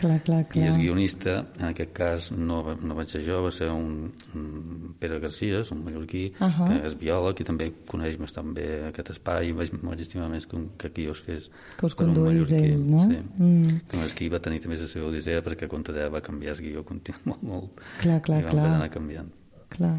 Clar, 0.00 0.18
clar, 0.24 0.40
i 0.40 0.48
clar. 0.48 0.68
el 0.70 0.78
guionista, 0.80 1.34
en 1.58 1.66
aquest 1.70 1.92
cas 1.96 2.30
no, 2.32 2.60
no 2.80 2.96
vaig 2.96 3.10
ser 3.10 3.20
jo, 3.26 3.42
va 3.44 3.50
ser 3.52 3.68
un, 3.72 4.08
un 4.38 4.94
Pere 5.00 5.18
Garcia, 5.20 5.60
un 5.74 5.82
mallorquí 5.84 6.22
Ahà. 6.40 6.68
que 6.70 6.78
és 6.88 6.96
biòleg 7.00 7.42
i 7.42 7.48
també 7.50 7.68
coneix 7.90 8.16
bastant 8.20 8.54
bé 8.56 8.68
aquest 8.88 9.12
espai 9.16 9.50
i 9.50 9.56
vaig, 9.56 9.74
vaig 9.82 10.04
estimar 10.06 10.30
més 10.32 10.48
que, 10.48 10.56
un, 10.56 10.70
que 10.80 10.88
aquí 10.88 11.08
es 11.10 11.20
fes 11.26 11.50
Que 11.76 11.90
us 11.90 11.96
conduís 11.98 12.54
ell, 12.56 12.78
no? 12.86 13.04
sí. 13.04 13.20
Mm. 13.36 13.82
Com 13.92 14.06
és 14.06 14.16
que 14.16 14.30
va 14.32 14.40
tenir 14.42 14.62
també 14.64 14.80
la 14.80 14.88
seva 14.88 15.10
odissea 15.10 15.44
perquè 15.44 15.68
te 15.68 16.08
va 16.08 16.24
canviar 16.24 16.56
el 16.56 16.64
guió 16.64 16.86
molt, 17.24 17.42
molt. 17.42 17.84
Clar, 18.00 18.20
clar, 18.24 18.40
I 18.40 18.48
vam 18.48 18.56
clar. 18.56 18.70
d'anar 18.70 18.90
canviant. 18.94 19.30
Clar. 19.70 19.94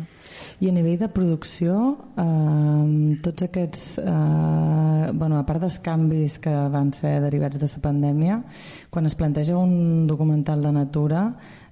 I 0.59 0.67
a 0.67 0.71
nivell 0.75 0.97
de 0.99 1.07
producció, 1.09 1.75
eh, 2.19 3.17
tots 3.23 3.43
aquests, 3.47 3.97
eh, 3.99 5.11
bueno, 5.13 5.39
a 5.39 5.45
part 5.47 5.61
dels 5.63 5.79
canvis 5.79 6.37
que 6.43 6.51
van 6.51 6.91
ser 6.93 7.21
derivats 7.23 7.57
de 7.57 7.69
la 7.71 7.81
pandèmia, 7.81 8.43
quan 8.89 9.05
es 9.05 9.15
planteja 9.15 9.57
un 9.57 10.07
documental 10.07 10.61
de 10.61 10.71
natura, 10.71 11.23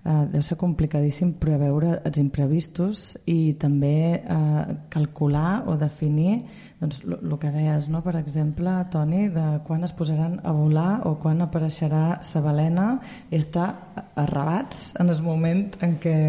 eh, 0.05 0.25
deu 0.33 0.41
ser 0.45 0.57
complicadíssim 0.59 1.33
preveure 1.41 1.97
els 2.07 2.19
imprevistos 2.21 3.17
i 3.29 3.53
també 3.59 4.19
eh, 4.19 4.63
calcular 4.93 5.63
o 5.67 5.75
definir 5.79 6.39
doncs, 6.79 7.01
el 7.05 7.35
que 7.41 7.51
deies, 7.53 7.89
no? 7.91 8.03
per 8.05 8.15
exemple, 8.19 8.73
Toni, 8.91 9.27
de 9.33 9.47
quan 9.67 9.83
es 9.87 9.93
posaran 9.93 10.39
a 10.43 10.53
volar 10.55 11.01
o 11.09 11.15
quan 11.21 11.43
apareixerà 11.45 12.19
sa 12.23 12.43
balena 12.45 12.91
i 13.29 13.39
està 13.39 13.69
arrabats 14.15 14.93
en 14.99 15.11
el 15.11 15.23
moment 15.23 15.67
en 15.85 15.97
què, 16.01 16.19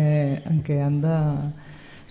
en 0.51 0.63
què 0.67 0.81
han 0.85 1.01
de 1.05 1.17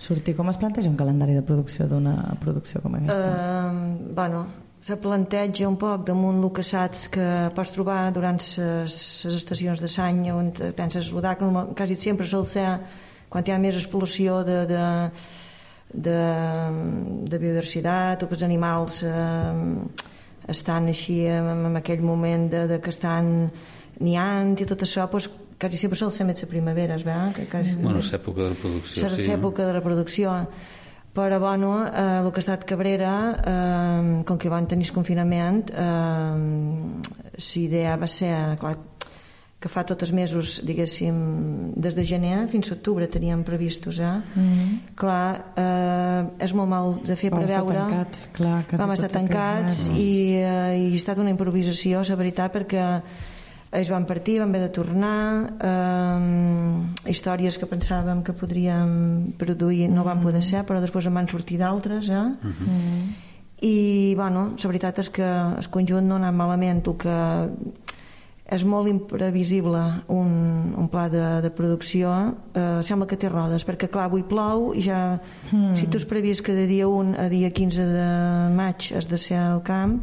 sortir. 0.00 0.34
Com 0.36 0.48
es 0.48 0.58
planteja 0.60 0.88
un 0.90 0.96
calendari 0.96 1.36
de 1.36 1.44
producció 1.44 1.86
d'una 1.90 2.16
producció 2.40 2.80
com 2.80 2.96
aquesta? 2.96 3.20
Uh, 3.20 4.12
bueno, 4.16 4.46
se 4.80 4.96
planteja 4.96 5.68
un 5.68 5.76
poc 5.76 6.06
damunt 6.08 6.40
el 6.40 6.52
que 6.56 6.64
saps 6.64 7.08
que 7.12 7.26
pots 7.56 7.72
trobar 7.74 8.10
durant 8.16 8.40
les 8.40 8.96
estacions 9.28 9.82
de 9.82 9.90
l'any 9.92 10.30
on 10.32 10.52
penses 10.76 11.10
rodar, 11.12 11.36
que 11.36 11.44
normal, 11.44 11.74
quasi 11.76 11.96
sempre 12.00 12.26
sol 12.26 12.46
ser 12.46 12.78
quan 13.28 13.44
hi 13.46 13.52
ha 13.52 13.58
més 13.60 13.76
explosió 13.76 14.40
de, 14.42 14.64
de, 14.66 14.86
de, 15.92 16.16
de 17.28 17.42
biodiversitat 17.42 18.24
o 18.24 18.30
que 18.30 18.38
els 18.38 18.46
animals 18.46 19.02
eh, 19.04 20.08
estan 20.48 20.88
així 20.88 21.20
en, 21.28 21.68
en 21.68 21.76
aquell 21.78 22.02
moment 22.02 22.48
de, 22.50 22.64
de 22.72 22.80
que 22.80 22.90
estan 22.90 23.50
niant 24.00 24.56
i 24.56 24.66
tot 24.66 24.82
això 24.86 25.06
doncs, 25.12 25.28
quasi 25.60 25.76
sempre 25.76 25.98
sol 26.00 26.10
ser 26.10 26.24
més 26.24 26.40
la 26.40 26.48
primavera 26.48 26.96
es 26.96 27.04
veu? 27.04 27.32
Que 27.36 27.44
quasi, 27.52 27.76
bueno, 27.76 28.00
és 28.00 28.14
època 28.16 28.46
de 28.46 28.52
reproducció 28.54 29.06
és 29.06 29.16
sí. 29.20 29.32
època 29.36 29.66
de 29.68 29.74
reproducció 29.76 30.32
però 31.14 31.40
bueno, 31.40 31.86
eh, 31.86 32.20
el 32.22 32.30
que 32.30 32.38
ha 32.38 32.44
estat 32.44 32.64
Cabrera 32.64 33.14
eh, 33.42 34.22
com 34.26 34.38
que 34.38 34.52
van 34.52 34.68
tenir 34.70 34.86
el 34.88 34.94
confinament 34.94 35.64
eh, 35.74 36.36
l'idea 37.40 37.96
va 37.98 38.06
ser 38.06 38.34
clar, 38.60 38.76
que 39.60 39.68
fa 39.68 39.82
tots 39.84 40.06
els 40.06 40.12
mesos, 40.16 40.54
diguéssim, 40.64 41.16
des 41.76 41.96
de 41.96 42.04
gener 42.08 42.46
fins 42.48 42.70
a 42.70 42.76
octubre 42.78 43.04
teníem 43.12 43.42
previstos, 43.44 43.98
eh? 44.00 44.16
Mm 44.34 44.46
-hmm. 44.48 44.78
Clar, 44.96 45.52
eh, 45.56 46.44
és 46.44 46.52
molt 46.54 46.68
mal 46.68 47.00
de 47.04 47.16
fer 47.16 47.30
Vam 47.30 47.44
preveure... 47.44 47.74
Estar 47.74 47.88
tancats, 47.88 48.28
clar, 48.32 48.64
Vam 48.72 48.92
estar 48.92 49.10
tancats 49.10 49.88
i, 49.88 50.40
eh, 50.40 50.78
i 50.80 50.92
ha 50.92 50.96
estat 50.96 51.18
una 51.18 51.30
improvisació, 51.30 52.00
la 52.08 52.16
veritat, 52.16 52.54
perquè 52.54 53.02
ells 53.70 53.90
van 53.90 54.04
partir, 54.06 54.38
van 54.40 54.50
haver 54.50 54.66
de 54.66 54.72
tornar 54.74 55.18
eh, 55.62 57.10
històries 57.10 57.58
que 57.58 57.68
pensàvem 57.70 58.24
que 58.26 58.34
podríem 58.34 59.32
produir 59.38 59.88
no 59.92 60.04
van 60.06 60.22
poder 60.22 60.42
ser, 60.42 60.64
però 60.66 60.82
després 60.82 61.06
en 61.06 61.14
van 61.14 61.30
sortir 61.30 61.60
d'altres 61.60 62.08
eh? 62.08 62.22
Mm 62.22 62.54
-hmm. 62.58 63.12
i 63.62 64.14
bueno, 64.16 64.54
la 64.58 64.68
veritat 64.68 64.98
és 64.98 65.10
que 65.10 65.22
el 65.58 65.70
conjunt 65.70 66.06
no 66.06 66.14
ha 66.14 66.18
anat 66.18 66.34
malament 66.34 66.86
el 66.86 66.96
que 66.96 67.48
és 68.50 68.64
molt 68.64 68.88
imprevisible 68.88 69.80
un, 70.08 70.74
un 70.76 70.88
pla 70.88 71.08
de, 71.08 71.40
de 71.40 71.50
producció 71.50 72.34
eh, 72.54 72.82
sembla 72.82 73.06
que 73.06 73.16
té 73.16 73.28
rodes 73.28 73.64
perquè 73.66 73.88
clar, 73.88 74.08
avui 74.10 74.22
plou 74.22 74.72
i 74.74 74.82
ja 74.82 75.20
mm. 75.52 75.76
si 75.76 75.86
tu 75.86 75.96
has 75.96 76.04
previst 76.04 76.42
que 76.42 76.52
de 76.52 76.66
dia 76.66 76.88
1 76.88 77.14
a 77.18 77.28
dia 77.28 77.50
15 77.50 77.86
de 77.86 78.08
maig 78.56 78.92
has 78.96 79.06
de 79.06 79.16
ser 79.16 79.38
al 79.38 79.62
camp 79.62 80.00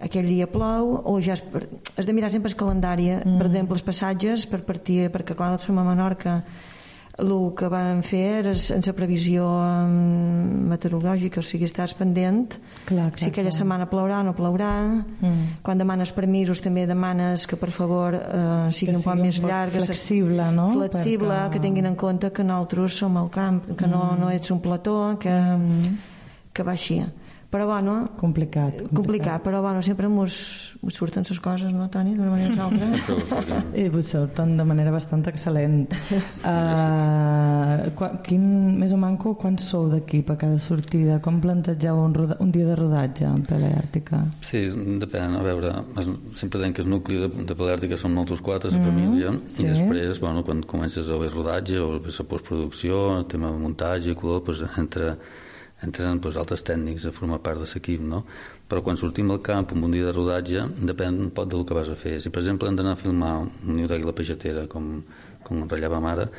aquell 0.00 0.26
dia 0.28 0.48
plou 0.50 0.96
o 1.04 1.16
ja 1.20 1.36
has, 1.36 1.44
has 1.96 2.08
de 2.08 2.16
mirar 2.16 2.32
sempre 2.32 2.50
el 2.52 2.58
calendari 2.58 3.10
mm. 3.14 3.38
per 3.38 3.48
exemple 3.50 3.78
els 3.78 3.86
passatges 3.86 4.46
per 4.50 4.64
partir, 4.66 5.08
perquè 5.12 5.36
nosaltres 5.36 5.70
som 5.70 5.80
a 5.80 5.86
Menorca 5.86 6.40
el 7.20 7.52
que 7.56 7.68
vam 7.68 8.00
fer 8.06 8.22
era 8.40 8.52
en 8.54 8.84
la 8.86 8.92
previsió 8.96 9.44
meteorològica, 10.70 11.42
o 11.42 11.44
sigui, 11.44 11.66
estàs 11.68 11.92
pendent 11.98 12.54
clar, 12.88 13.10
clar, 13.10 13.20
si 13.20 13.28
aquella 13.28 13.50
clar. 13.50 13.58
setmana 13.58 13.88
plourà 13.90 14.20
o 14.22 14.26
no 14.28 14.34
plourà 14.36 14.70
mm. 14.88 15.60
quan 15.66 15.80
demanes 15.80 16.14
permisos 16.16 16.62
també 16.64 16.86
demanes 16.88 17.46
que 17.50 17.58
per 17.60 17.70
favor 17.74 18.16
eh, 18.16 18.70
sigui 18.72 18.94
que 18.94 18.98
un 18.98 19.04
poc 19.04 19.18
sigui 19.18 19.26
més 19.26 19.40
un 19.42 19.50
llarg 19.50 19.76
flexible, 19.76 20.50
no? 20.56 20.68
flexible, 20.78 21.34
Perquè... 21.34 21.56
que 21.56 21.64
tinguin 21.66 21.90
en 21.90 21.98
compte 22.00 22.32
que 22.32 22.46
nosaltres 22.46 23.00
som 23.02 23.18
al 23.20 23.28
camp 23.34 23.62
que 23.74 23.86
mm. 23.86 23.90
no, 23.92 24.04
no 24.20 24.30
ets 24.32 24.54
un 24.54 24.62
plató 24.64 24.96
que, 25.20 25.34
mm. 25.34 25.98
que 26.56 26.66
va 26.66 26.78
així 26.78 27.02
però 27.50 27.66
bueno... 27.66 28.12
Complicat. 28.16 28.84
Complicat, 28.86 28.94
complicat 28.94 29.42
però 29.42 29.60
bueno, 29.60 29.82
sempre 29.82 30.08
mos, 30.08 30.76
mos 30.80 30.94
surten 30.94 31.24
les 31.28 31.40
coses, 31.42 31.72
no, 31.74 31.88
Toni, 31.90 32.14
d'una 32.14 32.30
manera 32.30 32.66
o 32.66 32.68
altra? 32.68 33.58
I 33.74 33.88
vos 33.90 34.06
surten 34.06 34.56
de 34.56 34.64
manera 34.64 34.92
bastant 34.94 35.26
excel·lent. 35.26 35.90
Uh, 36.40 37.90
quan, 37.94 38.16
quin, 38.24 38.42
més 38.80 38.92
o 38.94 38.98
manco, 38.98 39.34
quan 39.38 39.58
sou 39.60 39.88
d'equip 39.90 40.30
a 40.32 40.36
cada 40.40 40.56
sortida? 40.62 41.18
Com 41.22 41.40
plantegeu 41.42 41.98
un, 42.00 42.14
roda, 42.16 42.36
un 42.42 42.50
dia 42.54 42.66
de 42.66 42.76
rodatge 42.78 43.26
en 43.28 43.42
Paleàrtica? 43.46 44.22
Sí, 44.46 44.62
depèn, 45.02 45.36
a 45.36 45.42
veure, 45.44 45.72
sempre 46.38 46.62
tenc 46.62 46.78
que 46.78 46.84
el 46.84 46.90
nucli 46.90 47.20
de, 47.20 47.28
de 47.50 47.56
Paleàrtica 47.56 47.98
som 48.00 48.14
nosaltres 48.14 48.42
quatre, 48.46 48.70
la 48.70 48.78
mm 48.78 48.80
-hmm. 48.80 48.88
família, 48.88 49.34
sí. 49.44 49.62
i 49.62 49.68
després, 49.68 50.20
bueno, 50.20 50.42
quan 50.42 50.62
comences 50.62 51.08
a 51.08 51.18
veure 51.18 51.34
rodatge 51.34 51.78
o 51.78 51.92
la 51.92 52.00
postproducció, 52.00 53.18
el 53.18 53.26
tema 53.26 53.50
de 53.50 53.58
muntatge, 53.58 54.14
color, 54.14 54.42
doncs 54.44 54.64
entre 54.78 55.16
entren 55.86 56.20
doncs, 56.20 56.36
altres 56.36 56.64
tècnics 56.66 57.06
a 57.08 57.12
formar 57.12 57.40
part 57.44 57.60
de 57.60 57.68
l'equip, 57.68 58.00
no? 58.00 58.24
Però 58.68 58.82
quan 58.86 58.96
sortim 58.96 59.30
al 59.30 59.42
camp 59.42 59.72
un 59.74 59.90
dia 59.90 60.06
de 60.06 60.14
rodatge, 60.16 60.66
depèn 60.92 61.20
un 61.26 61.30
poc 61.30 61.50
del 61.50 61.64
que 61.66 61.74
vas 61.74 61.88
a 61.88 61.96
fer. 61.96 62.20
Si, 62.20 62.30
per 62.30 62.42
exemple, 62.42 62.68
hem 62.68 62.76
d'anar 62.76 62.96
a 62.96 63.02
filmar 63.02 63.34
un 63.42 63.76
niu 63.76 63.86
d'àguila 63.90 64.14
peixatera, 64.14 64.66
com, 64.66 65.02
com 65.42 65.66
ratllàvem 65.66 66.06
ara, 66.06 66.30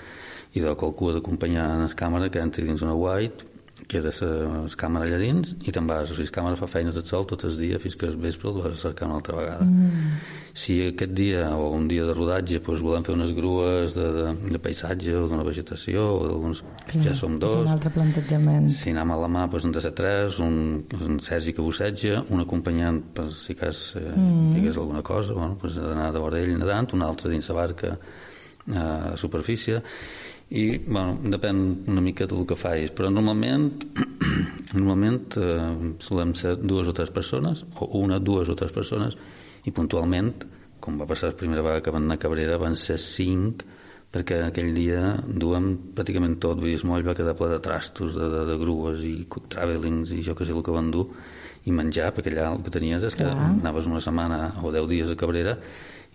i 0.54 0.60
de 0.60 0.76
qualcú 0.76 1.10
ha 1.10 1.16
d'acompanyar 1.18 1.70
en 1.76 1.88
la 1.88 1.96
càmera 1.96 2.30
que 2.30 2.40
entri 2.40 2.68
dins 2.68 2.82
una 2.84 2.96
white 2.96 3.51
queda 3.90 4.12
la 4.22 4.62
càmera 4.78 5.08
allà 5.08 5.18
dins 5.22 5.56
i 5.66 5.72
te'n 5.74 5.88
vas, 5.88 6.12
o 6.12 6.16
sigui, 6.16 6.30
la 6.30 6.36
càmera 6.36 6.60
fa 6.60 6.70
feines 6.70 6.96
del 6.98 7.06
sol 7.08 7.26
tot 7.30 7.46
el 7.48 7.58
dia 7.60 7.80
fins 7.82 7.98
que 7.98 8.08
el 8.10 8.18
vespre 8.22 8.50
el 8.52 8.60
vas 8.60 8.76
a 8.76 8.82
cercar 8.88 9.08
una 9.10 9.18
altra 9.20 9.36
vegada 9.38 9.66
mm. 9.66 10.14
si 10.54 10.78
aquest 10.88 11.14
dia 11.18 11.48
o 11.56 11.72
un 11.76 11.88
dia 11.90 12.06
de 12.08 12.16
rodatge 12.18 12.60
doncs, 12.60 12.84
volem 12.86 13.06
fer 13.08 13.16
unes 13.16 13.34
grues 13.38 13.96
de, 13.98 14.08
de, 14.18 14.26
de 14.54 14.62
paisatge 14.62 15.16
o 15.18 15.26
d'una 15.32 15.46
vegetació 15.48 16.06
o 16.16 16.24
d'alguns, 16.28 16.64
ja 17.04 17.16
som 17.18 17.38
dos 17.42 17.56
és 17.58 17.66
un 17.66 17.74
altre 17.76 17.94
plantejament 17.98 18.72
si 18.74 18.94
anem 18.94 19.16
a 19.16 19.20
la 19.24 19.32
mà 19.32 19.46
doncs, 19.48 19.68
hem 19.68 19.76
de 19.78 19.86
ser 19.86 19.94
tres 19.98 20.42
un, 20.44 20.58
un 21.02 21.20
Sergi 21.22 21.56
que 21.56 21.66
busseja 21.66 22.24
un 22.30 22.46
acompanyant 22.46 23.02
per 23.16 23.30
si 23.36 23.56
cas 23.58 23.92
eh, 24.00 24.08
mm. 24.08 24.56
digués 24.58 24.82
alguna 24.82 25.04
cosa 25.06 25.38
bueno, 25.38 25.58
doncs, 25.62 25.80
d'anar 25.80 26.12
de 26.16 26.24
vora 26.24 26.42
ell 26.42 26.58
nedant 26.58 26.92
un 26.98 27.06
altre 27.08 27.32
dins 27.32 27.50
la 27.50 27.58
barca 27.62 27.96
eh, 27.96 28.78
a 28.78 29.18
superfície 29.18 29.82
i 30.52 30.66
bueno, 30.84 31.16
depèn 31.32 31.60
una 31.88 32.04
mica 32.04 32.28
del 32.28 32.44
que 32.48 32.58
facis 32.60 32.92
però 32.96 33.12
normalment 33.12 33.70
normalment 34.78 35.38
eh, 35.40 35.68
solem 36.04 36.34
ser 36.36 36.58
dues 36.60 36.90
o 36.92 36.96
tres 36.96 37.12
persones 37.16 37.64
o 37.80 37.88
una, 38.02 38.20
dues 38.20 38.52
o 38.52 38.58
tres 38.60 38.74
persones 38.76 39.16
i 39.64 39.72
puntualment 39.72 40.34
com 40.82 40.98
va 41.00 41.08
passar 41.08 41.32
la 41.32 41.40
primera 41.40 41.64
vegada 41.64 41.86
que 41.86 41.94
van 41.94 42.08
anar 42.08 42.18
a 42.20 42.24
Cabrera 42.26 42.60
van 42.60 42.76
ser 42.76 42.98
cinc 43.00 43.64
perquè 44.12 44.42
aquell 44.44 44.74
dia 44.76 45.14
duem 45.24 45.72
pràcticament 45.96 46.36
tot 46.44 46.60
vull 46.60 46.74
dir, 46.74 46.82
el 46.82 46.90
moll 46.90 47.06
va 47.08 47.16
quedar 47.16 47.36
ple 47.40 47.54
de 47.54 47.62
trastos 47.64 48.18
de, 48.20 48.28
de, 48.34 48.42
de 48.50 48.58
grues 48.60 49.06
i 49.08 49.16
travelings 49.54 50.12
i 50.12 50.20
jo 50.26 50.36
que 50.36 50.48
sé 50.48 50.52
el 50.52 50.66
que 50.66 50.76
van 50.76 50.92
dur 50.92 51.08
i 51.64 51.72
menjar, 51.72 52.10
perquè 52.12 52.34
allà 52.34 52.50
el 52.56 52.64
que 52.66 52.74
tenies 52.74 53.06
és 53.08 53.16
que 53.16 53.24
Clar. 53.24 53.52
anaves 53.54 53.88
una 53.88 54.02
setmana 54.04 54.42
o 54.66 54.74
deu 54.74 54.90
dies 54.90 55.14
a 55.14 55.16
Cabrera 55.16 55.56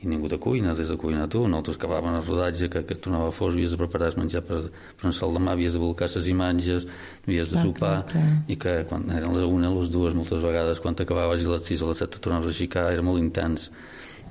i 0.02 0.06
ningú 0.06 0.28
te 0.28 0.36
cuina, 0.36 0.74
des 0.76 0.90
de 0.92 0.96
cuinar 1.00 1.24
tu 1.32 1.46
nosaltres 1.48 1.78
acabàvem 1.78 2.18
el 2.18 2.24
rodatge 2.26 2.68
que, 2.68 2.82
que 2.84 2.96
tornava 3.00 3.30
fos 3.32 3.54
havies 3.54 3.72
de 3.72 3.78
preparar 3.80 4.10
el 4.12 4.18
menjar 4.20 4.42
per, 4.44 4.58
per 4.68 5.08
un 5.08 5.14
sol 5.16 5.32
demà 5.38 5.54
havies 5.56 5.72
de 5.72 5.80
volcar 5.80 6.10
les 6.12 6.28
imatges 6.28 6.84
havies 7.24 7.52
de 7.52 7.62
sopar 7.62 7.94
clar, 8.04 8.10
clar. 8.12 8.34
i 8.52 8.58
que 8.60 8.74
quan 8.90 9.08
eren 9.08 9.32
les 9.32 9.46
una, 9.48 9.70
les 9.72 9.88
dues 9.94 10.16
moltes 10.18 10.42
vegades 10.44 10.82
quan 10.84 10.98
t'acabaves 10.98 11.40
i 11.40 11.48
les 11.48 11.64
sis 11.64 11.80
o 11.80 11.88
les 11.88 12.04
set 12.04 12.18
tornaves 12.20 12.52
a 12.52 12.52
aixecar 12.52 12.90
era 12.92 13.06
molt 13.06 13.22
intens 13.22 13.70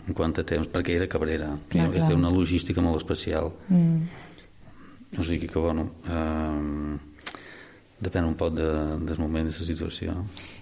en 0.05 0.13
quant 0.13 0.37
a 0.37 0.45
temps, 0.45 0.69
perquè 0.69 0.99
era 0.99 1.09
Cabrera 1.09 1.49
clar, 1.65 1.89
clar. 1.89 2.07
té 2.11 2.13
una 2.13 2.29
logística 2.29 2.85
molt 2.85 3.01
especial 3.01 3.49
mm. 3.65 5.17
o 5.17 5.25
sigui 5.25 5.49
que 5.49 5.65
bueno 5.65 5.89
eh, 6.05 6.95
depèn 8.05 8.29
un 8.29 8.37
poc 8.37 8.53
de, 8.53 8.69
del 9.01 9.17
moment 9.17 9.49
de 9.49 9.57
la 9.57 9.69
situació 9.73 10.13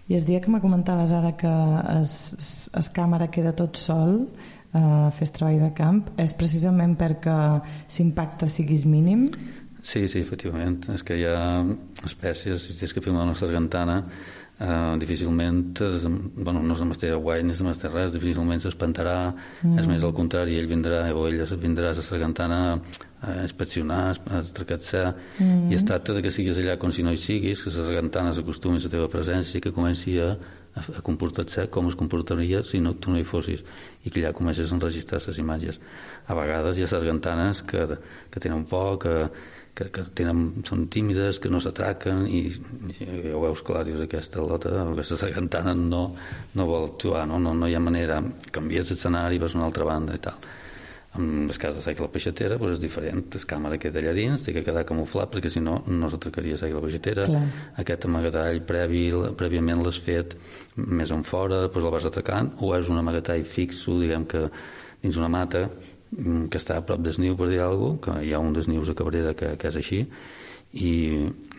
i 0.08 0.16
el 0.16 0.24
dia 0.24 0.40
que 0.40 0.52
me 0.52 0.64
comentaves 0.64 1.12
ara 1.12 1.36
que 1.36 1.54
es, 2.00 2.70
es 2.72 2.92
càmera 2.96 3.28
queda 3.28 3.52
tot 3.52 3.76
sol 3.76 4.22
eh, 4.74 5.10
fes 5.18 5.34
treball 5.36 5.60
de 5.62 5.72
camp 5.78 6.04
és 6.22 6.34
precisament 6.38 6.96
perquè 7.00 7.38
l'impacte 7.98 8.50
siguis 8.50 8.86
mínim? 8.90 9.28
Sí, 9.84 10.08
sí, 10.08 10.22
efectivament. 10.24 10.88
És 10.94 11.04
que 11.04 11.18
hi 11.20 11.26
ha 11.28 11.60
espècies, 12.08 12.70
si 12.70 12.78
tens 12.80 12.94
que 12.96 13.04
filmar 13.04 13.26
una 13.28 13.36
sargantana, 13.36 13.98
eh, 14.60 14.96
difícilment, 15.00 15.74
es, 15.82 16.06
bueno, 16.36 16.62
no 16.64 16.76
se 16.80 16.88
m'estarà 16.88 17.18
guai 17.20 17.44
ni 17.44 17.54
se 17.54 17.66
m'estarà 17.68 18.06
res, 18.06 18.14
difícilment 18.16 18.64
s'espantarà, 18.64 19.18
mm. 19.34 19.82
és 19.82 19.90
més 19.92 20.06
al 20.08 20.16
contrari, 20.16 20.56
ell 20.60 20.70
vindrà 20.72 21.04
o 21.12 21.28
ella 21.28 21.48
vindrà 21.60 21.92
a 21.92 21.98
la 22.00 22.06
sargantana 22.06 22.62
a 23.24 23.36
inspeccionar, 23.44 24.16
a 24.32 24.42
tracatzar, 24.56 25.14
mm. 25.40 25.72
i 25.72 25.76
es 25.76 25.84
tracta 25.88 26.16
de 26.16 26.24
que 26.24 26.32
siguis 26.32 26.60
allà 26.64 26.78
com 26.80 26.92
si 26.96 27.04
no 27.04 27.12
hi 27.12 27.20
siguis, 27.20 27.64
que 27.64 27.72
la 27.72 27.84
sargantana 27.84 28.34
s'acostumi 28.36 28.80
a 28.80 28.88
la 28.88 28.94
teva 28.96 29.12
presència, 29.12 29.64
que 29.64 29.76
comenci 29.76 30.16
a 30.20 30.36
a 30.76 31.02
comportar-se 31.06 31.68
com 31.70 31.88
es 31.90 31.96
comportaria 31.96 32.64
si 32.66 32.80
no, 32.82 32.96
tu 32.96 33.12
no 33.14 33.20
hi 33.20 33.26
fossis. 33.28 33.64
I 34.04 34.12
que 34.12 34.22
allà 34.22 34.34
comences 34.34 34.72
a 34.72 34.76
enregistrar 34.76 35.22
les 35.26 35.38
imatges. 35.40 35.80
A 36.28 36.38
vegades 36.38 36.78
hi 36.78 36.86
ha 36.86 36.90
sargantanes 36.90 37.62
que, 37.68 37.86
que 38.32 38.40
tenen 38.40 38.66
por 38.70 38.98
que, 39.00 39.14
que, 39.78 39.90
que 39.94 40.06
tenen, 40.18 40.64
són 40.66 40.88
tímides 40.94 41.40
que 41.40 41.52
no 41.54 41.62
s'atraquen 41.62 42.26
i, 42.28 42.42
i 42.90 42.98
ja 42.98 43.38
ho 43.38 43.44
veus 43.46 43.62
clar 43.66 43.86
dius 43.86 44.02
aquesta 44.04 44.42
lota, 44.42 44.74
aquesta 44.84 45.20
sargantana 45.22 45.76
no, 45.78 46.04
no 46.58 46.68
vol 46.70 46.90
actuar 46.90 47.28
no? 47.30 47.40
No, 47.40 47.54
no 47.54 47.70
hi 47.70 47.78
ha 47.78 47.84
manera. 47.84 48.20
Canvies 48.52 48.92
l'escenari 48.94 49.42
vas 49.42 49.56
a 49.56 49.62
una 49.62 49.70
altra 49.70 49.88
banda 49.88 50.18
i 50.18 50.26
tal 50.26 50.42
amb 51.14 51.50
el 51.52 51.58
cas 51.62 51.76
de 51.78 51.84
Saic 51.84 52.00
la 52.02 52.10
Peixatera 52.10 52.58
doncs 52.58 52.78
és 52.78 52.82
diferent, 52.82 53.22
el 53.38 53.46
càmera 53.50 53.78
queda 53.82 54.02
allà 54.02 54.14
dins 54.18 54.46
té 54.46 54.54
que 54.56 54.64
quedar 54.66 54.86
camuflat 54.90 55.30
perquè 55.34 55.52
si 55.54 55.62
no 55.62 55.78
no 55.88 56.10
s'atracaria 56.10 56.58
Saic 56.58 56.74
la 56.74 56.82
Peixatera 56.82 57.26
Clar. 57.30 57.44
aquest 57.84 58.08
amagatall 58.10 58.62
previ, 58.66 59.04
prèviament 59.38 59.84
l'has 59.86 60.00
fet 60.02 60.34
més 60.76 61.14
en 61.14 61.26
fora, 61.28 61.62
després 61.68 61.86
el 61.86 61.94
vas 61.94 62.10
atracant 62.10 62.54
o 62.66 62.74
és 62.78 62.90
un 62.90 62.98
amagatall 63.02 63.46
fixo 63.46 64.00
diguem 64.02 64.26
que 64.26 64.48
dins 65.04 65.20
una 65.22 65.30
mata 65.30 65.68
mm, 65.68 66.48
que 66.50 66.62
està 66.62 66.80
a 66.80 66.86
prop 66.88 67.04
del 67.06 67.22
niu 67.22 67.38
per 67.38 67.52
dir 67.52 67.62
alguna 67.62 68.00
cosa, 68.00 68.20
que 68.20 68.30
hi 68.30 68.34
ha 68.34 68.42
un 68.42 68.58
dels 68.58 68.72
nius 68.72 68.90
a 68.90 68.98
Cabrera 68.98 69.36
que, 69.38 69.54
que 69.58 69.70
és 69.70 69.82
així 69.84 70.02
i, 70.74 70.94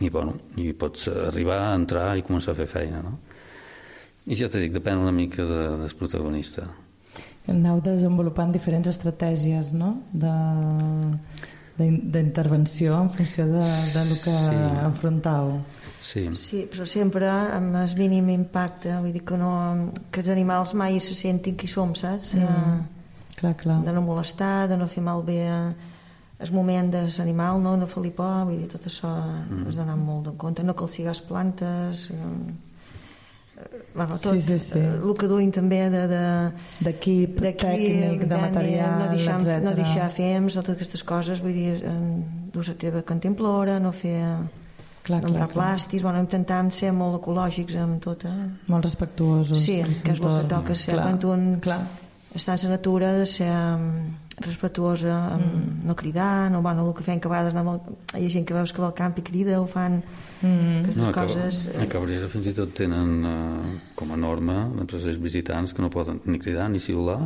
i, 0.02 0.10
bueno, 0.10 0.40
i 0.58 0.72
pots 0.74 1.06
arribar 1.30 1.60
entrar 1.76 2.16
i 2.18 2.26
començar 2.26 2.56
a 2.56 2.58
fer 2.58 2.66
feina 2.66 3.04
no? 3.06 3.20
i 4.26 4.34
ja 4.34 4.48
t'he 4.50 4.66
dit, 4.66 4.74
depèn 4.74 4.98
una 4.98 5.14
mica 5.14 5.46
de, 5.46 5.60
del 5.84 5.94
protagonista 6.00 6.66
Aneu 7.50 7.80
desenvolupant 7.84 8.52
diferents 8.54 8.88
estratègies 8.88 9.72
no? 9.76 9.98
d'intervenció 11.76 12.94
en 13.02 13.10
funció 13.10 13.46
de, 13.46 13.64
de 13.92 14.04
lo 14.08 14.16
que 14.22 14.30
Sí. 14.32 14.84
enfrontau. 14.86 15.60
sí, 16.00 16.28
Sí, 16.34 16.68
però 16.70 16.86
sempre 16.86 17.28
amb 17.28 17.76
el 17.76 17.96
mínim 17.98 18.28
impacte, 18.30 18.96
vull 19.00 19.12
dir 19.12 19.24
que, 19.24 19.36
no, 19.36 19.90
que 20.10 20.20
els 20.20 20.28
animals 20.28 20.74
mai 20.74 21.00
se 21.00 21.14
sentin 21.14 21.56
qui 21.56 21.66
som, 21.66 21.94
saps? 21.94 22.34
Mm. 22.34 22.80
Clar, 23.36 23.56
clar. 23.56 23.84
De 23.84 23.92
no 23.92 24.02
molestar, 24.02 24.68
de 24.68 24.76
no 24.76 24.86
fer 24.88 25.02
malbé 25.02 25.40
el 26.38 26.52
moment 26.52 26.90
de 26.92 27.06
l'animal, 27.18 27.60
no, 27.60 27.76
no 27.76 27.86
fer-li 27.86 28.10
por, 28.10 28.44
vull 28.44 28.58
dir, 28.58 28.68
tot 28.68 28.86
això 28.86 29.08
mm. 29.10 29.66
has 29.68 29.76
d'anar 29.76 29.96
molt 29.96 30.28
en 30.28 30.36
compte, 30.36 30.62
no 30.62 30.74
calcigar 30.74 31.12
les 31.12 31.20
plantes... 31.20 32.10
Eh, 32.10 32.72
bueno, 33.94 34.18
tot, 34.18 34.34
Sí, 34.34 34.40
sí, 34.40 34.58
sí. 34.58 34.78
eh, 34.78 34.98
el 34.98 35.14
que 35.18 35.28
duim 35.30 35.52
també 35.54 35.84
de, 35.90 36.02
de, 36.10 36.24
D'equip, 36.86 37.40
d'aquí, 37.40 37.62
tècnic, 37.62 38.26
de 38.28 38.40
material, 38.40 38.98
no 38.98 39.08
deixar, 39.12 39.38
etc. 39.40 39.62
no 39.64 39.74
deixar 39.78 40.10
fems, 40.10 40.58
totes 40.58 40.74
aquestes 40.74 41.04
coses, 41.06 41.40
vull 41.44 41.54
dir, 41.54 41.78
eh, 41.82 41.96
dur 42.52 42.66
la 42.68 42.74
teva 42.74 43.02
cantimplora, 43.06 43.78
no 43.80 43.92
fer... 43.92 44.20
Clar, 45.04 45.18
no 45.20 45.34
clar, 45.34 45.50
plàstics, 45.52 46.00
bueno, 46.00 46.22
intentam 46.24 46.70
ser 46.72 46.88
molt 46.96 47.18
ecològics 47.18 47.74
amb 47.76 47.98
tot, 48.00 48.22
eh? 48.24 48.46
Molt 48.72 48.86
respectuosos. 48.88 49.60
Sí, 49.60 49.82
que 49.84 50.14
és 50.14 50.16
el 50.16 50.22
que 50.24 50.46
toca 50.48 50.72
ser 50.74 50.94
Clar, 50.94 51.04
quan 51.10 51.18
un 51.28 51.60
Clar. 51.60 51.82
Està 52.34 52.54
en 52.56 52.62
la 52.64 52.76
natura 52.76 53.12
de 53.14 53.26
ser 53.30 53.48
um, 53.50 53.84
respectuosa, 54.42 55.14
amb, 55.36 55.44
mm. 55.46 55.86
no 55.86 55.94
cridar, 55.94 56.50
no, 56.50 56.60
bueno, 56.62 56.86
el 56.88 56.94
que 56.98 57.04
fem 57.06 57.20
que 57.22 57.28
a 57.28 57.32
vegades 57.32 57.54
anem 57.54 57.68
al, 57.70 57.80
hi 58.18 58.26
ha 58.26 58.32
gent 58.34 58.46
que 58.48 58.56
veus 58.56 58.72
que 58.74 58.82
va 58.82 58.88
al 58.90 58.96
camp 58.98 59.14
i 59.20 59.22
crida 59.26 59.60
o 59.62 59.66
fan 59.70 60.00
mm. 60.42 60.80
aquestes 60.82 61.02
No, 61.02 61.10
a, 61.10 61.14
Cab- 61.14 61.30
coses... 61.30 61.60
a 61.78 61.86
Cabrera 61.92 62.28
fins 62.32 62.48
i 62.50 62.54
tot 62.56 62.74
tenen 62.74 63.12
eh, 63.30 63.74
com 63.94 64.10
a 64.10 64.18
norma 64.18 64.64
entre 64.82 64.98
els 64.98 65.20
visitants 65.22 65.72
que 65.76 65.84
no 65.84 65.92
poden 65.94 66.18
ni 66.26 66.40
cridar 66.42 66.66
ni 66.72 66.82
xiular 66.82 67.20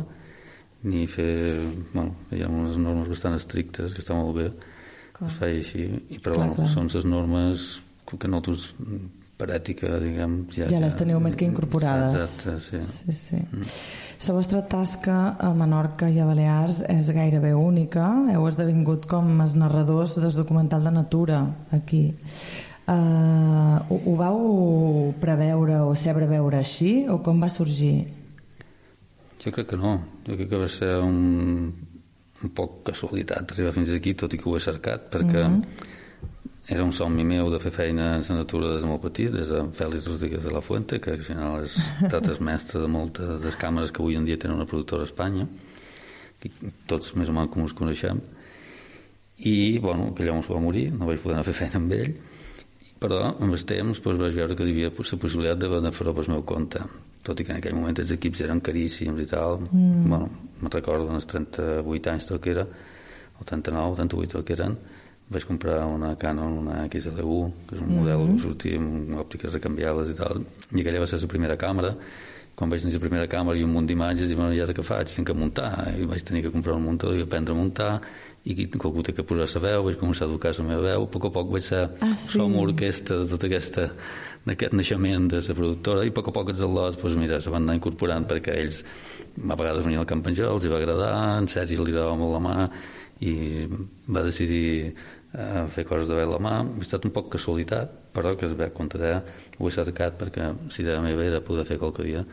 ni 0.83 1.07
fer... 1.11 1.57
Bueno, 1.93 2.13
hi 2.31 2.43
ha 2.45 2.51
unes 2.51 2.77
normes 2.79 3.09
bastant 3.11 3.35
estrictes 3.35 3.95
que 3.95 4.05
està 4.05 4.13
molt 4.15 4.37
bé 4.37 4.49
que 5.17 5.25
es 5.27 5.39
faci 5.41 5.57
així 5.63 5.87
i 6.15 6.19
però 6.21 6.37
Clar, 6.37 6.45
bueno, 6.45 6.59
clar. 6.61 6.69
són 6.71 6.87
les 6.93 7.09
normes 7.09 7.65
que 8.09 8.29
nosaltres 8.29 8.69
per 9.39 9.47
ètica 9.55 9.95
diguem 10.01 10.33
Ja 10.51 10.81
les 10.83 10.95
teniu 10.99 11.19
més 11.23 11.37
que 11.39 11.47
incorporades. 11.47 12.11
exacte, 12.11 12.57
sí. 12.67 12.79
Sí, 12.91 13.13
sí. 13.15 14.27
La 14.27 14.33
vostra 14.35 14.61
tasca 14.67 15.19
a 15.39 15.53
Menorca 15.55 16.09
i 16.11 16.19
a 16.19 16.25
Balears 16.27 16.81
és 16.91 17.07
gairebé 17.15 17.53
única. 17.55 18.09
Heu 18.33 18.49
esdevingut 18.49 19.07
com 19.07 19.29
els 19.39 19.55
narradors 19.55 20.17
del 20.19 20.35
documental 20.35 20.83
de 20.83 20.91
natura 20.91 21.39
aquí. 21.71 22.09
Uh, 22.89 23.77
ho, 23.87 23.99
ho 24.11 24.15
vau 24.17 24.39
preveure 25.21 25.77
o 25.85 25.93
saber 25.95 26.27
veure 26.27 26.59
així 26.59 27.05
o 27.07 27.19
com 27.23 27.39
va 27.39 27.47
sorgir? 27.53 28.09
Jo 29.39 29.53
crec 29.55 29.69
que 29.71 29.79
no. 29.79 29.93
Jo 30.25 30.35
crec 30.35 30.49
que 30.51 30.59
va 30.65 30.67
ser 30.73 30.97
un, 31.05 31.71
un 32.43 32.53
poc 32.57 32.81
casualitat 32.91 33.53
arribar 33.55 33.71
fins 33.77 33.93
aquí, 33.95 34.17
tot 34.19 34.35
i 34.35 34.41
que 34.41 34.49
ho 34.51 34.57
he 34.57 34.63
cercat, 34.67 35.07
perquè 35.13 35.45
mm 35.45 35.61
-hmm. 35.61 35.95
Era 36.69 36.83
un 36.85 36.93
somni 36.93 37.25
meu 37.25 37.49
de 37.49 37.59
fer 37.63 37.71
feina 37.73 38.11
en 38.19 38.25
la 38.27 38.39
natura 38.43 38.73
des 38.75 38.83
de 38.83 38.89
molt 38.89 39.01
petit, 39.01 39.31
des 39.33 39.49
de 39.49 39.63
Fèlix 39.73 40.07
Rodríguez 40.07 40.43
de 40.45 40.53
la 40.53 40.61
Fuente, 40.61 40.99
que 41.01 41.15
al 41.17 41.23
final 41.25 41.65
és 41.65 41.77
estat 42.03 42.29
el 42.29 42.41
mestre 42.49 42.83
de 42.83 42.89
moltes 42.93 43.25
de 43.25 43.39
les 43.45 43.57
càmeres 43.57 43.91
que 43.91 44.03
avui 44.03 44.19
en 44.19 44.27
dia 44.27 44.37
tenen 44.37 44.59
una 44.59 44.69
productora 44.69 45.07
a 45.07 45.09
Espanya, 45.09 45.47
que 46.39 46.51
tots 46.87 47.15
més 47.17 47.31
o 47.31 47.35
menys 47.35 47.51
com 47.53 47.65
us 47.65 47.73
coneixem, 47.73 48.21
i, 49.39 49.79
bueno, 49.81 50.11
aquell 50.11 50.29
home 50.29 50.45
es 50.45 50.51
va 50.51 50.61
morir, 50.61 50.89
no 50.93 51.09
vaig 51.09 51.21
poder 51.23 51.39
anar 51.39 51.47
a 51.47 51.49
fer 51.49 51.57
feina 51.63 51.81
amb 51.81 51.95
ell, 51.95 52.13
però 52.99 53.21
amb 53.31 53.53
el 53.55 53.65
temps 53.65 54.01
doncs, 54.03 54.19
vaig 54.19 54.35
veure 54.35 54.55
que 54.55 54.67
hi 54.67 54.73
havia 54.75 54.91
la 54.91 54.97
possibilitat 54.99 55.61
de, 55.61 55.69
de 55.81 55.91
fer-ho 55.95 56.13
pel 56.13 56.33
meu 56.35 56.43
compte 56.43 56.83
tot 57.23 57.39
i 57.39 57.45
que 57.45 57.53
en 57.53 57.59
aquell 57.59 57.75
moment 57.75 57.99
els 57.99 58.13
equips 58.15 58.43
eren 58.45 58.61
caríssims 58.63 59.19
i 59.23 59.27
tal 59.27 59.59
mm. 59.65 60.07
bueno, 60.07 60.29
me'n 60.59 60.73
recordo 60.73 61.11
als 61.15 61.27
38 61.29 62.13
anys 62.13 62.29
tot 62.29 62.41
que 62.43 62.53
era 62.53 62.65
o 63.39 63.45
39, 63.47 63.95
38 64.03 64.35
tot 64.35 64.47
que 64.47 64.55
eren 64.55 64.75
vaig 65.29 65.45
comprar 65.45 65.83
una 65.85 66.15
Canon, 66.17 66.57
una 66.63 66.87
XL1 66.87 67.67
que 67.69 67.77
és 67.77 67.81
un 67.85 67.91
model 67.99 68.25
que 68.33 68.41
sortia 68.47 68.79
amb 68.81 69.13
òptiques 69.21 69.53
recanviables 69.53 70.09
i 70.09 70.17
tal 70.17 70.41
i 70.41 70.81
aquella 70.81 71.03
va 71.03 71.09
ser 71.11 71.21
la 71.21 71.29
primera 71.35 71.57
càmera 71.57 71.93
quan 72.59 72.71
vaig 72.71 72.81
tenir 72.83 72.97
la 72.97 73.03
primera 73.05 73.27
càmera 73.31 73.55
i 73.55 73.63
un 73.63 73.71
munt 73.71 73.85
d'imatges 73.87 74.33
i 74.33 74.35
bueno, 74.35 74.51
ara 74.51 74.73
què 74.75 74.83
faig? 74.83 75.13
Tinc 75.15 75.29
que 75.29 75.35
muntar 75.37 75.69
i 75.95 76.03
vaig 76.09 76.25
tenir 76.27 76.41
que 76.43 76.51
comprar 76.51 76.75
un 76.75 76.83
muntador 76.89 77.15
i 77.15 77.23
aprendre 77.23 77.53
a 77.55 77.59
muntar 77.59 77.91
i 78.43 78.55
qualcú 78.67 79.03
té 79.03 79.13
que 79.15 79.23
posar 79.23 79.47
la 79.47 79.61
veu 79.63 79.85
vaig 79.85 79.99
començar 79.99 80.25
a 80.25 80.29
educar 80.29 80.51
la 80.57 80.65
meva 80.67 80.81
veu 80.83 81.05
a 81.05 81.11
poc 81.13 81.29
a 81.29 81.31
poc 81.37 81.53
vaig 81.53 81.63
ser 81.63 81.85
Ah, 82.01 82.13
sí? 82.15 82.33
som 82.33 82.55
orquestra 82.59 83.21
de 83.21 83.29
tota 83.31 83.47
aquesta 83.47 83.85
d'aquest 84.45 84.73
naixement 84.73 85.27
de 85.31 85.41
la 85.45 85.55
productora 85.55 86.03
i 86.03 86.11
a 86.11 86.15
poc 86.15 86.31
a 86.31 86.35
poc 86.35 86.51
els 86.51 86.61
al·lots 86.63 86.99
doncs 86.99 87.15
mira, 87.19 87.39
se 87.39 87.51
van 87.51 87.63
anar 87.63 87.75
incorporant 87.79 88.27
perquè 88.27 88.55
ells 88.59 88.83
a 88.83 89.55
vegades 89.55 89.83
venien 89.83 90.01
al 90.03 90.09
camp 90.09 90.25
jo, 90.27 90.51
els 90.55 90.65
hi 90.65 90.71
va 90.71 90.79
agradar 90.79 91.13
en 91.37 91.47
Sergi 91.47 91.77
li 91.77 91.91
agradava 91.91 92.15
molt 92.19 92.35
la 92.35 92.43
mà 92.43 92.57
i 93.19 93.67
va 94.07 94.23
decidir 94.23 94.93
eh, 95.33 95.65
fer 95.73 95.85
coses 95.85 96.09
de 96.09 96.19
a 96.21 96.29
la 96.29 96.39
mà 96.41 96.59
ha 96.59 96.67
estat 96.81 97.05
un 97.05 97.13
poc 97.15 97.31
casualitat 97.35 98.13
però 98.13 98.35
que 98.37 98.45
es 98.47 98.53
ve 98.57 98.69
comptarà 98.75 99.21
ho 99.57 99.67
he 99.67 99.71
cercat 99.71 100.17
perquè 100.19 100.53
si 100.73 100.83
de 100.83 100.99
meva 101.01 101.25
era 101.25 101.41
poder 101.41 101.65
fer 101.65 101.77
qualque 101.77 102.03
dia 102.03 102.25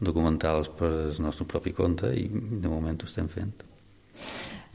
documentals 0.00 0.70
per 0.78 0.90
el 1.10 1.20
nostre 1.22 1.46
propi 1.46 1.72
compte 1.72 2.12
i 2.16 2.26
de 2.30 2.68
moment 2.68 3.02
ho 3.02 3.10
estem 3.10 3.28
fent 3.28 3.68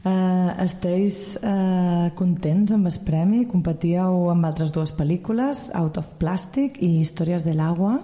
Uh, 0.06 0.52
esteu 0.62 1.02
uh, 1.02 2.12
contents 2.14 2.70
amb 2.70 2.86
el 2.86 2.98
premi? 3.02 3.40
Competíeu 3.50 4.28
amb 4.30 4.46
altres 4.46 4.70
dues 4.70 4.92
pel·lícules, 4.94 5.64
Out 5.74 5.98
of 5.98 6.12
Plastic 6.20 6.78
i 6.78 7.00
Històries 7.00 7.42
de 7.42 7.56
l'Agua, 7.58 7.96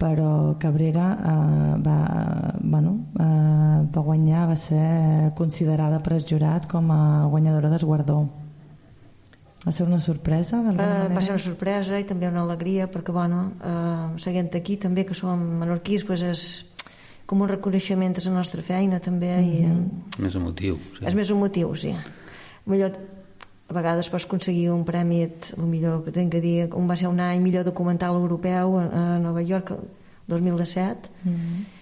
però 0.00 0.56
Cabrera 0.62 1.10
uh, 1.12 1.74
va, 1.84 1.98
bueno, 2.62 2.94
uh, 3.20 3.84
va 3.92 4.06
guanyar, 4.08 4.46
va 4.48 4.56
ser 4.56 5.34
considerada 5.36 6.00
per 6.00 6.16
el 6.16 6.24
jurat 6.24 6.70
com 6.72 6.88
a 6.94 7.02
guanyadora 7.28 7.74
del 7.74 7.84
guardó. 7.84 8.45
Va 9.66 9.72
ser 9.74 9.86
una 9.86 9.98
sorpresa, 9.98 10.62
d'alguna 10.62 10.84
Uh, 10.84 10.86
manera? 10.86 11.14
va 11.14 11.22
ser 11.22 11.34
una 11.34 11.42
sorpresa 11.42 11.98
i 11.98 12.04
també 12.06 12.28
una 12.28 12.44
alegria 12.46 12.86
perquè, 12.86 13.12
bueno, 13.12 13.52
uh, 13.58 14.18
seguint 14.22 14.52
aquí 14.54 14.76
també 14.76 15.04
que 15.04 15.14
som 15.14 15.42
menorquís, 15.60 16.04
pues 16.06 16.22
és 16.22 16.42
com 17.26 17.42
un 17.42 17.50
reconeixement 17.50 18.14
de 18.14 18.22
la 18.28 18.36
nostra 18.36 18.62
feina 18.62 19.00
també 19.00 19.34
mm 19.36 19.44
-hmm. 19.44 19.88
i 20.18 20.22
més 20.22 20.34
emotiu 20.34 20.78
sí. 20.98 21.04
és 21.04 21.14
més 21.14 21.30
un 21.30 21.38
motiu, 21.38 21.74
sí. 21.74 21.94
Millor, 22.66 22.92
a 23.68 23.72
vegades 23.72 24.08
pots 24.08 24.24
aconseguir 24.24 24.70
un 24.70 24.84
premi, 24.84 25.22
el 25.56 25.66
millor 25.66 26.04
que 26.04 26.12
tinc 26.12 26.32
que 26.32 26.40
dir, 26.40 26.68
un 26.74 26.88
va 26.88 26.96
ser 26.96 27.08
un 27.08 27.20
any 27.20 27.40
millor 27.40 27.64
documental 27.64 28.14
europeu 28.14 28.78
a, 28.78 28.84
a 28.84 29.18
Nova 29.18 29.42
York, 29.42 29.70
el 29.70 29.88
2017, 30.28 31.10
mm 31.24 31.30
-hmm. 31.32 31.75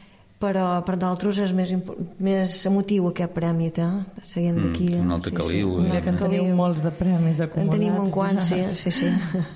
Però 0.44 0.66
per 0.84 0.98
d'altres 1.00 1.38
és 1.40 1.52
més, 1.56 1.72
més 2.20 2.54
emotiu 2.68 3.08
aquest 3.08 3.32
premi, 3.32 3.70
eh? 3.72 3.88
seguint 4.22 4.60
d'aquí. 4.60 4.90
Mm, 4.92 5.06
un 5.08 5.14
altre 5.16 5.32
caliu, 5.32 5.70
un 5.80 5.86
eh? 5.88 6.02
En 6.04 6.18
teniu 6.20 6.50
molts 6.54 6.82
de 6.84 6.92
premis 6.94 7.40
En 7.40 7.48
acumulats. 7.48 7.72
tenim 7.78 7.96
un 8.02 8.10
quant, 8.12 8.40
sí, 8.44 8.60
sí, 8.76 8.92
sí. 8.92 9.08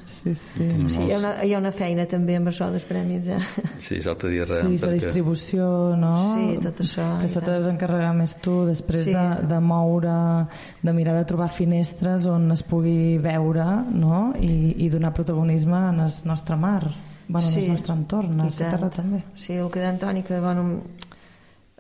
Sí, 0.09 0.33
sí. 0.35 0.69
Sí 0.89 1.03
hi, 1.05 1.13
ha 1.13 1.19
una, 1.21 1.33
hi 1.45 1.53
ha 1.55 1.59
una 1.61 1.73
feina 1.77 2.07
també 2.09 2.39
amb 2.41 2.49
això 2.51 2.71
dels 2.73 2.87
premis, 2.89 3.29
eh? 3.29 3.39
Sí, 3.79 4.01
l'altre 4.05 4.31
dia 4.33 4.47
res, 4.49 4.65
Sí, 4.65 4.79
la 4.87 4.93
distribució, 4.97 5.69
no? 6.01 6.15
Sí, 6.33 6.59
tot 6.65 6.81
això, 6.83 7.07
Que 7.21 7.29
això 7.29 7.43
te 7.45 7.53
deus 7.53 7.69
encarregar 7.71 8.15
més 8.17 8.35
tu, 8.43 8.65
després 8.67 9.05
Sí. 9.05 9.13
de, 9.15 9.47
de 9.53 9.61
moure, 9.61 10.17
de 10.83 10.93
mirar 10.97 11.15
de 11.19 11.25
trobar 11.29 11.51
finestres 11.53 12.27
on 12.27 12.51
es 12.57 12.63
pugui 12.67 13.19
veure, 13.23 13.67
no? 13.93 14.33
I, 14.41 14.75
i 14.85 14.89
donar 14.91 15.13
protagonisme 15.15 15.77
en 15.93 16.01
el 16.07 16.13
nostre 16.25 16.57
mar, 16.57 16.83
bueno, 17.29 17.49
en 17.49 17.63
el 17.63 17.69
nostre 17.71 17.95
entorn, 17.95 18.41
a 18.41 18.45
la 18.45 18.51
terra 18.51 18.89
també. 18.91 19.23
Sí, 19.37 19.53
el 19.55 19.69
que 19.71 19.81
deia 19.81 19.91
Antoni, 19.93 20.23
que 20.25 20.41
bueno, 20.41 20.65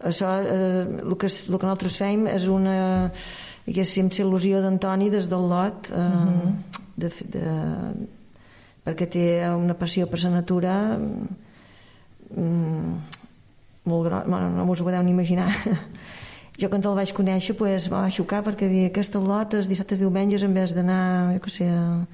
això, 0.04 0.34
eh, 0.44 0.84
el, 1.02 1.16
que, 1.16 1.26
el 1.26 1.58
que 1.58 1.66
nosaltres 1.66 1.96
fem 1.98 2.26
és 2.28 2.46
una, 2.52 3.10
diguéssim, 3.66 4.08
il·lusió 4.12 4.60
d'Antoni 4.62 5.10
des 5.10 5.28
del 5.28 5.48
lot, 5.48 5.90
eh, 5.90 5.98
Mhm. 5.98 6.54
de, 6.96 7.08
de, 7.32 7.46
perquè 8.84 9.08
té 9.10 9.24
una 9.50 9.74
passió 9.74 10.06
per 10.06 10.20
la 10.24 10.30
natura 10.30 10.98
mm, 12.36 12.94
molt 13.84 14.04
gros, 14.06 14.24
bueno, 14.26 14.50
no 14.50 14.64
us 14.70 14.80
ho 14.80 14.84
podeu 14.84 15.02
ni 15.02 15.10
imaginar. 15.10 15.48
jo 16.60 16.68
quan 16.68 16.82
el 16.82 16.94
vaig 16.98 17.12
conèixer 17.14 17.54
pues, 17.56 17.86
va 17.92 18.08
xocar 18.10 18.42
perquè 18.42 18.66
deia 18.68 18.88
aquest 18.90 19.14
lot 19.14 19.54
els 19.54 19.68
dissabtes 19.70 20.00
diumenges 20.02 20.42
en 20.42 20.54
vez 20.56 20.74
d'anar 20.74 21.34
jo 21.36 21.40
què 21.44 21.50
sé, 21.50 21.68
A 21.68 22.06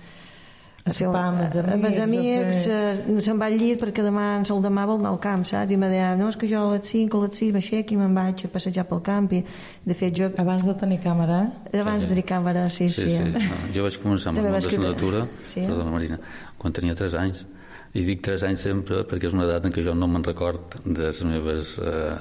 sopar 0.92 1.23
amb 1.31 1.40
els 1.40 1.55
amics, 1.57 1.73
amb 1.75 1.85
els 1.88 1.99
amics 2.05 2.66
a 2.68 2.79
eh, 2.92 3.20
se'n 3.25 3.38
va 3.40 3.47
al 3.49 3.55
llit 3.57 3.81
perquè 3.81 4.03
demà 4.05 4.27
el 4.44 4.61
demà 4.62 4.85
vol 4.87 4.99
anar 5.01 5.14
al 5.14 5.20
camp, 5.23 5.47
saps? 5.49 5.73
I 5.73 5.79
me 5.81 5.88
deia, 5.88 6.11
no, 6.20 6.29
és 6.29 6.37
que 6.37 6.47
jo 6.51 6.61
a 6.61 6.75
les 6.75 6.85
5 6.92 7.16
o 7.16 7.23
a 7.23 7.27
les 7.29 7.38
6 7.40 7.55
m'aixec 7.57 7.92
i 7.94 7.97
me'n 7.97 8.12
vaig 8.14 8.44
a 8.44 8.51
passejar 8.53 8.85
pel 8.90 9.01
camp 9.07 9.31
i 9.33 9.40
de 9.85 9.94
fet 9.97 10.12
jo 10.14 10.29
Abans 10.37 10.66
de 10.68 10.75
tenir 10.75 11.01
càmera, 11.01 11.40
eh? 11.73 11.81
abans 11.81 12.05
de 12.05 12.11
tenir 12.12 12.25
càmera, 12.29 12.68
sí, 12.68 12.90
sí. 12.90 13.09
Sí, 13.09 13.16
sí. 13.16 13.33
No, 13.33 13.59
jo 13.75 13.83
vaig 13.88 13.97
començar 14.03 14.29
amb 14.33 14.38
També 14.42 14.49
el 14.49 14.53
món 14.53 14.61
vas 14.61 14.64
de 14.64 14.70
escriure. 14.70 14.92
natura, 14.92 15.27
Sí. 15.42 15.61
perdona 15.66 15.90
Marina, 15.90 16.18
quan 16.59 16.73
tenia 16.73 16.94
3 16.94 17.14
anys. 17.14 17.44
I 17.94 18.03
dic 18.05 18.20
3 18.27 18.42
anys 18.42 18.61
sempre 18.61 19.05
perquè 19.07 19.29
és 19.29 19.33
una 19.33 19.44
edat 19.44 19.64
en 19.64 19.73
què 19.73 19.85
jo 19.87 19.94
no 19.94 20.07
me'n 20.11 20.25
record 20.25 20.75
de 20.85 21.07
les 21.07 21.23
meves 21.25 21.79
eh, 21.79 22.16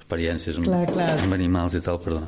experiències 0.00 0.56
amb, 0.56 0.64
Clar, 0.66 0.86
clar. 0.90 1.10
amb 1.22 1.34
animals 1.36 1.74
i 1.74 1.80
tal, 1.84 1.98
perdona. 2.00 2.26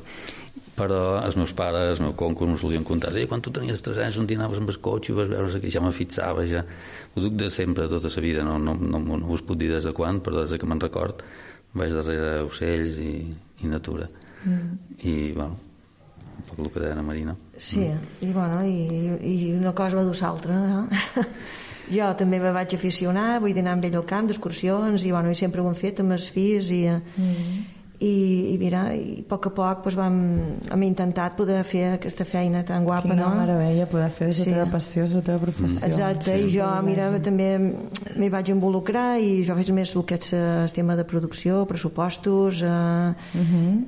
Però 0.81 1.01
els 1.21 1.37
meus 1.37 1.53
pares, 1.57 1.99
el 1.99 2.07
meu 2.07 2.15
conco, 2.17 2.49
m'ho 2.49 2.57
solien 2.61 2.87
contar. 2.87 3.13
Eh, 3.19 3.27
quan 3.29 3.43
tu 3.45 3.53
tenies 3.53 3.83
3 3.85 4.01
anys, 4.07 4.17
un 4.23 4.29
dia 4.31 4.41
anaves 4.41 4.63
amb 4.63 4.73
el 4.73 4.81
cotxe 4.81 5.13
i 5.13 5.17
vas 5.19 5.29
veure 5.29 5.61
que 5.61 5.73
ja 5.73 5.85
me 5.85 5.93
fixava, 5.97 6.47
ja... 6.49 6.65
Ho 7.11 7.23
duc 7.25 7.35
de 7.35 7.49
sempre, 7.51 7.89
tota 7.91 8.09
la 8.15 8.23
vida, 8.23 8.45
no, 8.47 8.57
no, 8.63 8.77
no, 8.79 9.01
no 9.03 9.33
us 9.35 9.43
puc 9.43 9.59
dir 9.59 9.69
des 9.73 9.85
de 9.85 9.93
quan, 9.93 10.21
però 10.25 10.41
des 10.41 10.55
de 10.55 10.61
que 10.63 10.69
me'n 10.71 10.81
record 10.81 11.25
vaig 11.75 11.91
darrere 11.95 12.45
ocells 12.47 13.01
i, 13.03 13.15
i 13.63 13.71
natura. 13.71 14.07
Mm. 14.45 14.71
I, 15.03 15.15
bueno, 15.35 15.59
un 16.37 16.47
poc 16.47 16.61
el 16.65 16.71
que 16.71 16.85
deia 16.85 16.99
la 16.99 17.05
Marina. 17.07 17.35
Sí, 17.59 17.83
i 18.23 18.31
bueno, 18.33 18.63
i, 18.65 19.11
i 19.27 19.51
una 19.57 19.75
cosa 19.77 19.99
va 19.99 20.07
dur 20.07 20.17
l'altra, 20.21 20.57
no? 20.71 21.27
jo 21.97 22.13
també 22.19 22.39
me 22.41 22.55
vaig 22.55 22.75
aficionar, 22.77 23.41
vull 23.43 23.55
dir 23.55 23.65
anar 23.65 23.77
amb 23.77 23.91
ell 23.91 23.99
al 24.01 24.07
camp 24.09 24.31
d'excursions 24.31 25.05
i, 25.05 25.13
bueno, 25.13 25.35
i 25.35 25.39
sempre 25.39 25.63
ho 25.63 25.69
hem 25.69 25.79
fet 25.79 26.03
amb 26.03 26.15
els 26.17 26.31
fills 26.33 26.71
i, 26.75 26.85
mm. 26.95 27.80
I, 28.01 28.55
i 28.55 28.59
mira, 28.59 28.95
i 28.97 29.19
a 29.21 29.25
poc 29.29 29.47
a 29.47 29.51
poc 29.53 29.83
doncs, 29.85 29.97
vam, 29.99 30.15
hem 30.73 30.83
intentat 30.87 31.35
poder 31.37 31.59
fer 31.69 31.83
aquesta 31.99 32.25
feina 32.25 32.63
tan 32.65 32.85
guapa, 32.87 33.11
Quina 33.11 33.27
no? 33.29 33.35
meravella 33.37 33.85
poder 33.91 34.09
fer 34.11 34.29
de 34.31 34.33
la 34.33 34.39
Sí. 34.39 34.47
teva 34.51 34.65
passió, 34.73 35.05
la 35.05 35.21
teva 35.27 35.39
professió. 35.43 35.87
Exacte, 35.87 36.39
i 36.41 36.49
jo, 36.55 36.65
mira, 36.83 37.11
també 37.21 37.51
m'hi 38.17 38.31
vaig 38.33 38.49
involucrar 38.55 39.19
i 39.21 39.43
jo 39.45 39.55
faig 39.59 39.71
més 39.77 39.93
el 39.97 40.05
que 40.09 40.17
és 40.17 40.33
el 40.33 40.73
tema 40.73 40.97
de 40.97 41.05
producció, 41.05 41.67
pressupostos, 41.69 42.63
eh, 42.65 43.13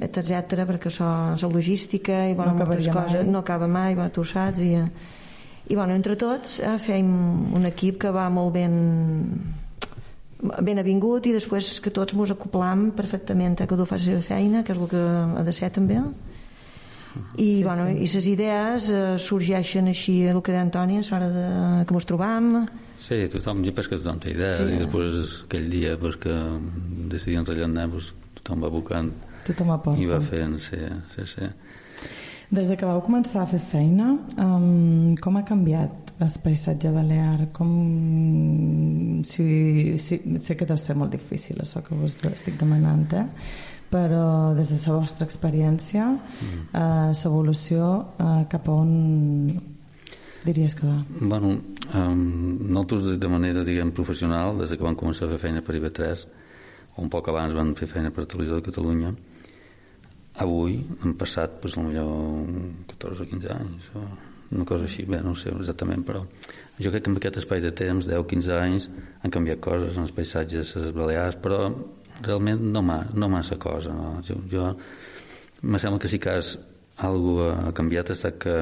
etc 0.05 0.67
perquè 0.69 0.91
això, 0.93 1.09
la 1.41 1.49
logística 1.49 2.27
i 2.29 2.35
bueno, 2.35 2.53
No 2.53 2.67
moltes 2.67 2.89
coses, 2.89 3.23
mai. 3.25 3.33
no 3.33 3.39
acaba 3.39 3.67
mai, 3.67 3.95
bueno, 3.95 4.11
tu 4.11 4.21
ho 4.21 4.25
saps, 4.25 4.61
i, 4.61 4.75
eh, 4.75 4.91
i 5.71 5.75
bueno, 5.75 5.95
entre 5.95 6.17
tots 6.17 6.61
eh, 6.61 6.77
fem 6.79 7.09
un 7.55 7.65
equip 7.67 7.97
que 8.03 8.11
va 8.13 8.29
molt 8.29 8.53
ben 8.53 8.77
ben 10.43 10.79
avingut 10.83 11.27
i 11.27 11.33
després 11.37 11.79
que 11.81 11.91
tots 11.95 12.15
mos 12.19 12.31
acoplam 12.35 12.91
perfectament 12.97 13.55
a 13.63 13.67
cada 13.71 13.85
un 13.85 13.89
fa 13.91 13.97
la 14.01 14.03
seva 14.03 14.23
feina, 14.27 14.65
que 14.67 14.73
és 14.75 14.79
el 14.83 14.89
que 14.91 15.03
ha 15.39 15.43
de 15.47 15.53
ser 15.55 15.71
també 15.71 16.01
i, 17.37 17.59
sí, 17.59 17.63
bueno, 17.63 17.87
sí. 17.91 17.99
i 18.05 18.09
les 18.09 18.27
idees 18.31 18.87
eh, 18.91 19.03
sorgeixen 19.21 19.91
així 19.91 20.15
el 20.33 20.41
que 20.41 20.53
deia 20.55 20.63
Antònia, 20.65 21.03
a 21.05 21.11
l'hora 21.13 21.29
de, 21.29 21.85
que 21.87 21.95
mos 21.95 22.07
trobam 22.09 22.67
Sí, 23.03 23.19
tothom, 23.29 23.65
jo 23.67 23.73
penso 23.75 23.91
que 23.91 23.99
tothom 24.01 24.19
té 24.23 24.31
idees 24.33 24.57
Sí. 24.63 24.69
i 24.77 24.79
després 24.81 25.43
aquell 25.45 25.69
dia 25.71 25.97
pues, 26.01 26.17
que 26.23 26.33
decidien 27.13 27.45
rellenar 27.47 27.89
pues, 27.93 28.13
tothom 28.41 28.63
va 28.65 28.71
buscant 28.73 29.13
Tothom 29.45 29.73
aporta. 29.75 30.01
i 30.01 30.07
va 30.07 30.21
fent, 30.23 30.59
sí, 30.63 30.79
sí, 31.17 31.27
sí. 31.35 31.49
Des 32.53 32.69
de 32.69 32.77
que 32.77 32.85
vau 32.85 33.01
començar 33.01 33.47
a 33.47 33.49
fer 33.49 33.63
feina, 33.65 34.11
um, 34.37 35.15
com 35.25 35.39
ha 35.39 35.45
canviat 35.49 36.11
el 36.21 36.33
paisatge 36.45 36.91
balear? 36.93 37.47
Com... 37.57 39.23
Si, 39.25 39.47
si, 40.03 40.19
sé 40.43 40.57
que 40.59 40.69
deu 40.69 40.77
ser 40.77 40.99
molt 41.01 41.15
difícil 41.15 41.63
això 41.63 41.81
que 41.87 41.97
us 41.97 42.19
estic 42.29 42.59
demanant, 42.61 43.07
eh? 43.17 43.25
però 43.93 44.53
des 44.57 44.69
de 44.69 44.79
la 44.85 44.99
vostra 44.99 45.25
experiència, 45.29 46.11
mm. 46.13 46.61
uh, 46.77 47.11
l'evolució 47.13 47.89
uh, 48.21 48.45
cap 48.53 48.69
a 48.69 48.77
on 48.85 48.93
diries 50.45 50.77
que 50.77 50.87
va? 50.89 51.01
Bueno, 51.21 51.59
um, 51.95 52.23
nosaltres 52.69 53.19
de 53.21 53.33
manera, 53.33 53.65
diguem, 53.65 53.93
professional, 53.97 54.59
des 54.61 54.73
de 54.73 54.77
que 54.77 54.85
vam 54.85 54.97
començar 54.99 55.29
a 55.29 55.35
fer 55.35 55.43
feina 55.47 55.65
per 55.65 55.77
IB3, 55.79 56.25
o 56.97 57.05
un 57.05 57.13
poc 57.13 57.29
abans 57.33 57.57
vam 57.57 57.73
fer 57.79 57.89
feina 57.89 58.13
per 58.13 58.27
Televisió 58.29 58.61
de 58.61 58.69
Catalunya, 58.69 59.13
avui 60.41 60.79
han 61.03 61.17
passat, 61.21 61.61
pues, 61.61 61.75
potser 61.77 62.05
14 62.93 63.25
o 63.25 63.31
15 63.33 63.51
anys, 63.57 63.91
o 63.95 64.05
una 64.53 64.67
cosa 64.69 64.85
així, 64.85 65.05
bé, 65.09 65.23
no 65.25 65.33
ho 65.33 65.39
sé 65.39 65.51
exactament, 65.53 66.05
però 66.05 66.23
jo 66.79 66.91
crec 66.91 67.05
que 67.05 67.11
en 67.11 67.17
aquest 67.17 67.39
espai 67.41 67.63
de 67.65 67.73
temps, 67.73 68.09
10-15 68.09 68.59
anys, 68.59 68.89
han 69.23 69.33
canviat 69.33 69.61
coses 69.65 69.97
en 69.97 70.05
els 70.05 70.13
paisatges 70.13 70.75
les 70.77 70.93
Balears, 70.97 71.39
però 71.41 71.65
realment 72.23 72.61
no, 72.73 72.83
ma, 72.85 73.01
no 73.15 73.29
massa 73.33 73.57
cosa, 73.57 73.95
no? 73.97 74.19
Jo, 74.27 74.37
jo 74.51 74.69
me 75.63 75.79
sembla 75.79 76.01
que 76.03 76.11
sí 76.11 76.19
que 76.19 76.37
has, 76.37 76.57
algú 77.01 77.39
ha 77.47 77.73
canviat 77.73 78.11
ha 78.11 78.17
estat 78.17 78.39
que 78.43 78.57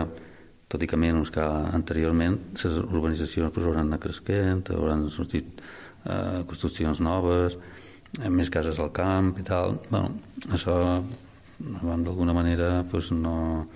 tot 0.70 0.83
i 0.83 0.87
que 0.87 0.98
menys 1.00 1.33
que 1.35 1.42
anteriorment 1.42 2.37
les 2.54 2.76
urbanitzacions 2.78 3.50
pues, 3.54 3.66
hauran 3.66 3.88
anat 3.88 4.04
cresquent 4.04 4.62
hauran 4.70 5.09
sortit 5.11 5.61
eh, 6.06 6.44
construccions 6.46 7.00
noves 7.02 7.56
eh, 8.20 8.30
més 8.30 8.52
cases 8.54 8.78
al 8.78 8.92
camp 8.94 9.33
i 9.40 9.46
tal 9.46 9.80
bueno, 9.88 10.12
això 10.54 10.76
d'alguna 11.61 12.33
manera 12.37 12.85
pues, 12.90 13.12
no 13.12 13.66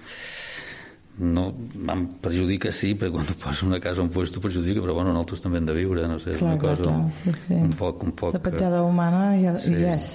no 1.17 1.45
em 1.93 2.07
perjudica 2.19 2.73
sí, 2.75 2.95
perquè 2.99 3.13
quan 3.15 3.27
tu 3.29 3.37
poses 3.39 3.63
una 3.63 3.79
casa 3.79 4.03
on 4.03 4.09
puesto 4.11 4.41
perjudica, 4.43 4.81
però 4.83 4.97
bueno, 4.97 5.13
nosaltres 5.15 5.45
també 5.45 5.61
hem 5.61 5.69
de 5.69 5.77
viure 5.77 6.09
no 6.11 6.19
sé, 6.19 6.35
Clar, 6.35 6.57
una 6.57 6.59
cosa 6.59 6.89
clar, 6.89 7.11
sí, 7.15 7.35
sí. 7.45 7.55
un 7.55 7.75
poc, 7.79 8.03
un 8.03 8.15
poc 8.19 8.35
La 8.35 8.41
petjada 8.43 8.83
humana 8.83 9.29
ja, 9.39 9.55
Sí. 9.63 9.77
hi 9.77 9.85
és. 9.93 10.09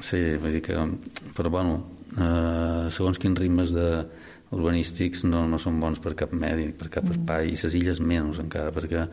Sí, 0.00 0.22
vull 0.40 0.56
dir 0.56 0.62
que... 0.64 0.78
Però, 1.36 1.52
bueno, 1.52 1.76
eh, 2.16 2.86
segons 2.90 3.20
quins 3.20 3.38
ritmes 3.38 3.74
de 3.76 3.88
urbanístics 4.56 5.26
no, 5.28 5.44
no 5.50 5.58
són 5.60 5.80
bons 5.82 6.00
per 6.00 6.14
cap 6.16 6.32
medi, 6.32 6.70
per 6.72 6.88
cap 6.94 7.10
espai, 7.12 7.50
i 7.52 7.58
les 7.60 7.74
illes 7.76 8.00
menys 8.00 8.40
encara, 8.40 8.72
perquè 8.72 9.04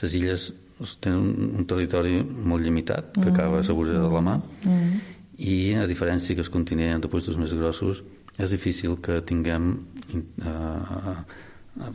les 0.00 0.14
illes 0.16 0.46
tenen 1.02 1.18
un, 1.20 1.50
un 1.60 1.68
territori 1.68 2.22
molt 2.22 2.64
limitat, 2.64 3.12
que 3.16 3.28
acaba 3.32 3.60
a 3.60 3.66
la 3.66 3.76
vorera 3.76 4.00
de 4.00 4.12
la 4.12 4.22
mà, 4.24 4.38
i 5.38 5.74
a 5.76 5.86
diferència 5.88 6.36
que 6.36 6.44
el 6.44 6.52
continent 6.52 7.02
de 7.04 7.10
puestos 7.12 7.36
més 7.36 7.52
grossos, 7.52 8.02
és 8.36 8.52
difícil 8.52 8.96
que 9.04 9.20
tinguem 9.24 9.70
eh, 10.14 11.14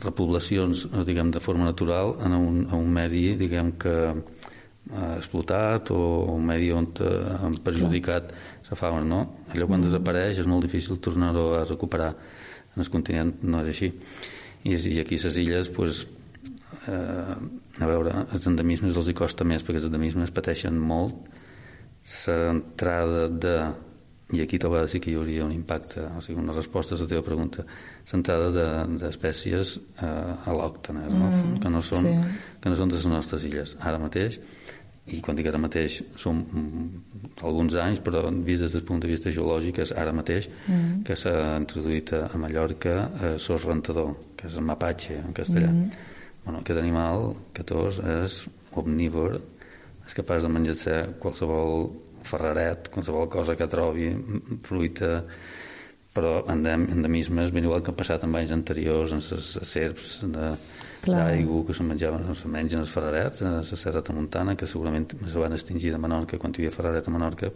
repoblacions, 0.02 0.86
diguem, 1.06 1.30
de 1.34 1.42
forma 1.42 1.66
natural 1.66 2.16
en 2.22 2.34
un, 2.38 2.58
en 2.68 2.74
un 2.78 2.90
medi, 2.94 3.32
diguem, 3.38 3.72
que 3.82 3.94
eh, 4.12 5.14
explotat 5.16 5.90
o 5.94 6.00
un 6.34 6.46
medi 6.46 6.70
on 6.74 6.90
eh, 7.02 7.50
perjudicat 7.64 8.32
la 8.72 8.78
fauna, 8.78 9.04
no? 9.04 9.20
Allò 9.52 9.68
quan 9.68 9.84
desapareix 9.84 10.38
és 10.40 10.48
molt 10.48 10.64
difícil 10.64 11.00
tornar-ho 11.02 11.50
a 11.58 11.66
recuperar. 11.68 12.14
En 12.72 12.80
el 12.80 12.88
continent 12.88 13.34
no 13.44 13.60
és 13.60 13.74
així. 13.74 13.90
I, 14.64 14.78
i 14.78 15.00
aquí 15.02 15.18
a 15.18 15.26
les 15.26 15.38
illes, 15.42 15.68
pues, 15.74 16.06
eh, 16.88 17.34
a 17.82 17.88
veure, 17.90 18.14
els 18.32 18.48
endemismes 18.48 18.96
els 18.96 19.10
hi 19.10 19.16
costa 19.18 19.44
més 19.44 19.66
perquè 19.66 19.82
els 19.82 19.90
endemismes 19.90 20.32
pateixen 20.32 20.78
molt 20.78 21.28
l'entrada 22.02 23.28
de 23.28 23.56
i 24.32 24.40
aquí 24.40 24.58
tal 24.58 24.72
vegada 24.72 24.88
sí 24.88 25.00
que 25.00 25.10
hi 25.12 25.16
hauria 25.20 25.44
un 25.44 25.52
impacte 25.52 26.00
o 26.16 26.20
sigui, 26.24 26.40
una 26.40 26.54
resposta 26.56 26.96
a 26.96 26.98
la 26.98 27.06
teva 27.06 27.22
pregunta 27.22 27.64
l'entrada 28.12 28.50
de- 28.50 28.98
d'espècies 29.02 29.76
eh, 30.00 30.50
al·lòctones 30.50 31.10
no? 31.12 31.28
Mm, 31.28 31.58
que, 31.60 31.68
no 31.68 31.82
són, 31.82 32.08
sí. 32.08 32.14
que 32.62 32.72
no 32.72 32.76
són 32.76 32.88
de 32.88 32.96
les 32.96 33.06
nostres 33.12 33.44
illes 33.44 33.76
ara 33.80 34.00
mateix 34.00 34.40
i 35.12 35.20
quan 35.20 35.36
dic 35.36 35.48
ara 35.50 35.58
mateix 35.58 36.00
són 36.16 36.40
mm, 36.46 36.88
alguns 37.44 37.74
anys 37.74 38.00
però 38.00 38.24
vist 38.32 38.62
des 38.64 38.72
del 38.72 38.86
punt 38.88 39.02
de 39.02 39.10
vista 39.10 39.30
geològic 39.34 39.82
és 39.84 39.92
ara 39.92 40.14
mateix 40.16 40.48
mm. 40.48 41.02
que 41.04 41.16
s'ha 41.16 41.36
introduït 41.58 42.14
a 42.16 42.38
Mallorca 42.38 42.96
eh, 43.20 43.34
sos 43.38 43.66
rentador 43.68 44.14
que 44.36 44.48
és 44.48 44.56
el 44.56 44.64
mapatge 44.64 45.18
en 45.20 45.32
castellà 45.36 45.68
mm. 45.68 45.90
bueno, 46.44 46.60
aquest 46.60 46.78
animal 46.78 47.34
que 47.52 47.66
tos 47.68 48.00
és 48.00 48.44
omnívor 48.72 49.40
és 50.12 50.18
capaç 50.20 50.44
de 50.44 50.52
menjar-se 50.52 50.94
qualsevol 51.22 51.86
ferraret, 52.28 52.90
qualsevol 52.92 53.30
cosa 53.32 53.56
que 53.56 53.66
trobi, 53.66 54.10
fruita, 54.66 55.22
però 56.12 56.42
endem, 56.52 56.84
endemismes, 56.92 57.52
ben 57.54 57.64
igual 57.64 57.80
que 57.80 57.94
ha 57.94 57.96
passat 57.96 58.26
en 58.26 58.36
anys 58.36 58.52
anteriors, 58.52 59.14
en 59.16 59.24
les 59.24 59.54
serps 59.70 60.18
d'aigua 61.06 61.62
que 61.64 61.74
se 61.74 61.86
menjaven, 61.88 62.26
no 62.28 62.36
se 62.36 62.50
mengen 62.52 62.84
els 62.84 62.92
ferrarets, 62.92 63.40
a 63.40 63.54
la 63.56 63.62
Serra 63.64 64.04
Tramuntana, 64.04 64.54
que 64.54 64.68
segurament 64.68 65.08
se 65.16 65.38
van 65.40 65.56
extingir 65.56 65.94
de 65.94 66.02
Menorca 66.02 66.38
quan 66.38 66.52
hi 66.52 66.60
havia 66.60 66.76
ferraret 66.76 67.08
a 67.08 67.16
Menorca, 67.16 67.48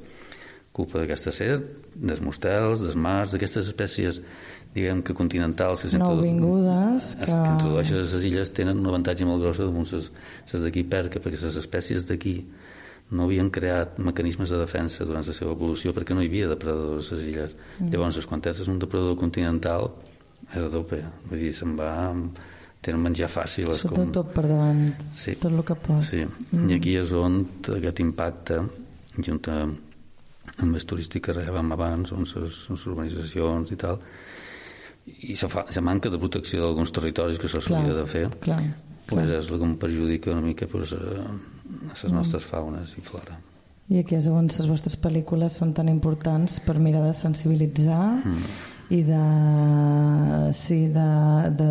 culpa 0.76 1.00
d'aquesta 1.00 1.32
serp, 1.32 1.64
dels 1.96 2.20
mostels, 2.24 2.82
dels 2.84 2.96
mars, 3.00 3.32
d'aquestes 3.32 3.70
espècies, 3.72 4.20
diguem 4.76 5.00
que 5.02 5.14
continentals 5.16 5.86
que. 5.86 5.96
Nouvingudes, 5.96 7.14
que... 7.16 7.26
que- 7.30 7.52
introdueixen 7.56 7.96
a 7.98 8.04
les 8.04 8.24
illes 8.28 8.52
tenen 8.56 8.82
un 8.82 8.90
avantatge 8.92 9.24
molt 9.28 9.40
gros 9.44 9.60
damunt 9.62 9.88
les, 9.96 10.10
les 10.52 10.66
d'aquí 10.68 10.84
perca, 10.84 11.22
perquè 11.24 11.40
les 11.46 11.56
espècies 11.62 12.04
d'aquí 12.08 12.36
no 13.16 13.24
havien 13.28 13.48
creat 13.54 14.00
mecanismes 14.02 14.50
de 14.50 14.58
defensa 14.58 15.04
durant 15.06 15.22
la 15.24 15.32
seva 15.36 15.52
evolució 15.54 15.92
perquè 15.94 16.12
no 16.16 16.24
hi 16.24 16.28
havia 16.28 16.48
depredadors 16.50 17.12
a 17.12 17.16
les 17.20 17.28
illes. 17.30 17.52
Mm. 17.78 17.92
Llavors, 17.94 18.26
quan 18.26 18.42
tens 18.42 18.66
un 18.66 18.80
depredador 18.82 19.16
continental, 19.20 19.92
és 20.50 20.58
a 20.60 20.68
tope. 20.74 21.00
Vull 21.30 21.40
dir, 21.46 21.52
se'n 21.56 21.76
va... 21.78 21.92
Tenen 22.86 23.00
menjar 23.02 23.26
fàcil. 23.32 23.70
Sota 23.80 24.04
tot 24.14 24.28
per 24.34 24.44
davant, 24.46 24.82
Sí. 25.18 25.32
tot 25.40 25.50
el 25.50 25.62
que 25.66 25.74
pot. 25.74 26.04
Sí, 26.06 26.20
mm. 26.22 26.68
i 26.70 26.74
aquí 26.76 26.92
és 27.00 27.10
on 27.16 27.40
aquest 27.78 28.02
impacte, 28.04 28.60
junt 29.16 29.48
amb 29.50 29.86
el 30.64 30.87
turístic 30.88 31.27
que 31.27 31.37
rebem 31.37 31.73
abans, 31.73 32.12
on 32.12 32.25
les, 32.25 32.61
les 32.71 32.87
urbanitzacions 32.88 33.73
i 33.73 33.79
tal, 33.81 33.99
i 35.07 35.37
la, 35.37 35.49
fa, 35.53 35.66
la 35.69 35.83
manca 35.85 36.11
de 36.11 36.19
protecció 36.19 36.62
d'alguns 36.62 36.92
territoris 36.95 37.38
que 37.38 37.49
se 37.49 37.61
Clar, 37.61 37.83
solia 37.83 37.97
de 37.97 38.07
fer, 38.11 38.29
clar. 38.42 38.62
pues 39.07 39.29
és 39.31 39.51
el 39.51 39.61
que 39.61 39.69
em 39.69 39.77
perjudica 39.79 40.33
una 40.33 40.42
mica 40.42 40.66
pues, 40.66 40.92
a, 40.92 41.27
a 41.27 41.99
les 42.03 42.14
nostres 42.14 42.47
faunes 42.47 42.97
i 42.99 43.05
flora. 43.05 43.38
I 43.87 44.01
aquí 44.03 44.16
és 44.19 44.27
on 44.27 44.49
les 44.51 44.66
vostres 44.66 44.97
pel·lícules 44.99 45.61
són 45.61 45.71
tan 45.77 45.87
importants 45.88 46.59
per 46.64 46.75
mirar 46.83 47.05
de 47.05 47.12
sensibilitzar 47.14 48.16
mm. 48.19 48.57
I 48.88 49.03
de, 49.03 50.53
sí, 50.55 50.87
de, 50.87 51.07
de, 51.59 51.66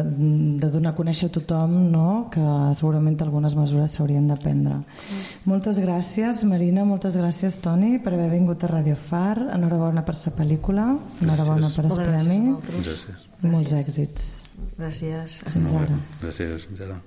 de 0.60 0.70
donar 0.70 0.92
a 0.92 0.98
conèixer 0.98 1.30
a 1.30 1.34
tothom 1.38 1.76
no? 1.92 2.28
que 2.34 2.44
segurament 2.76 3.16
algunes 3.24 3.56
mesures 3.56 3.96
s'haurien 3.96 4.28
de 4.28 4.36
prendre. 4.42 4.82
Mm. 4.82 5.22
Moltes 5.48 5.80
gràcies, 5.80 6.44
Marina, 6.50 6.84
moltes 6.88 7.16
gràcies, 7.16 7.56
Toni, 7.64 7.96
per 8.04 8.14
haver 8.18 8.30
vingut 8.34 8.66
a 8.68 8.72
Radio 8.74 8.98
Far. 9.00 9.38
Enhorabona 9.56 10.04
per 10.04 10.18
la 10.20 10.36
pel·lícula, 10.42 10.90
enhorabona 11.24 11.72
per 11.76 11.88
el 11.88 11.96
premi. 12.02 12.40
Gràcies. 12.68 13.28
I 13.40 13.52
molts 13.54 13.76
èxits. 13.80 14.30
Gràcies. 14.76 15.42
Fins 15.54 15.76
ara. 15.80 16.00
Gràcies, 16.22 16.68
fins 16.68 16.84
ara. 16.84 17.00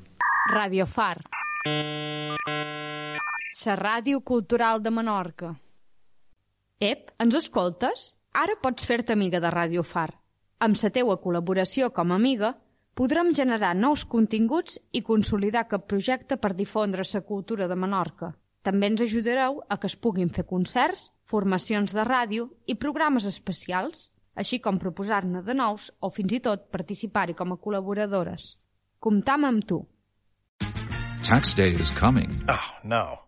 Radio 0.54 0.86
Far. 0.88 1.18
La 3.66 3.74
ràdio 3.76 4.22
cultural 4.24 4.80
de 4.80 4.90
Menorca. 4.90 5.52
Ep, 6.80 7.10
ens 7.20 7.34
escoltes? 7.34 8.14
Ara 8.38 8.54
pots 8.62 8.86
fer-te 8.86 9.14
amiga 9.16 9.40
de 9.42 9.50
Radio 9.50 9.82
Far. 9.82 10.12
Amb 10.62 10.76
la 10.78 10.90
teua 10.94 11.16
col·laboració 11.18 11.88
com 11.94 12.12
a 12.12 12.18
amiga, 12.20 12.52
podrem 12.94 13.32
generar 13.34 13.72
nous 13.74 14.04
continguts 14.06 14.78
i 14.94 15.02
consolidar 15.02 15.64
cap 15.66 15.88
projecte 15.90 16.38
per 16.38 16.52
difondre 16.54 17.02
la 17.12 17.22
cultura 17.32 17.66
de 17.66 17.74
Menorca. 17.74 18.30
També 18.62 18.86
ens 18.92 19.02
ajudareu 19.02 19.60
a 19.68 19.78
que 19.78 19.90
es 19.90 19.96
puguin 19.96 20.30
fer 20.30 20.46
concerts, 20.46 21.10
formacions 21.24 21.94
de 21.94 22.06
ràdio 22.06 22.48
i 22.66 22.78
programes 22.78 23.26
especials, 23.26 24.10
així 24.34 24.60
com 24.62 24.78
proposar-ne 24.78 25.42
de 25.42 25.54
nous 25.54 25.90
o 25.98 26.10
fins 26.10 26.38
i 26.38 26.40
tot 26.40 26.70
participar-hi 26.70 27.34
com 27.34 27.52
a 27.52 27.58
col·laboradores. 27.58 28.54
Comptam 29.00 29.50
amb 29.50 29.66
tu. 29.66 29.82
Tax 31.26 31.56
day 31.56 31.74
is 31.74 31.90
coming. 31.90 32.30
Oh, 32.46 32.68
no. 32.84 33.27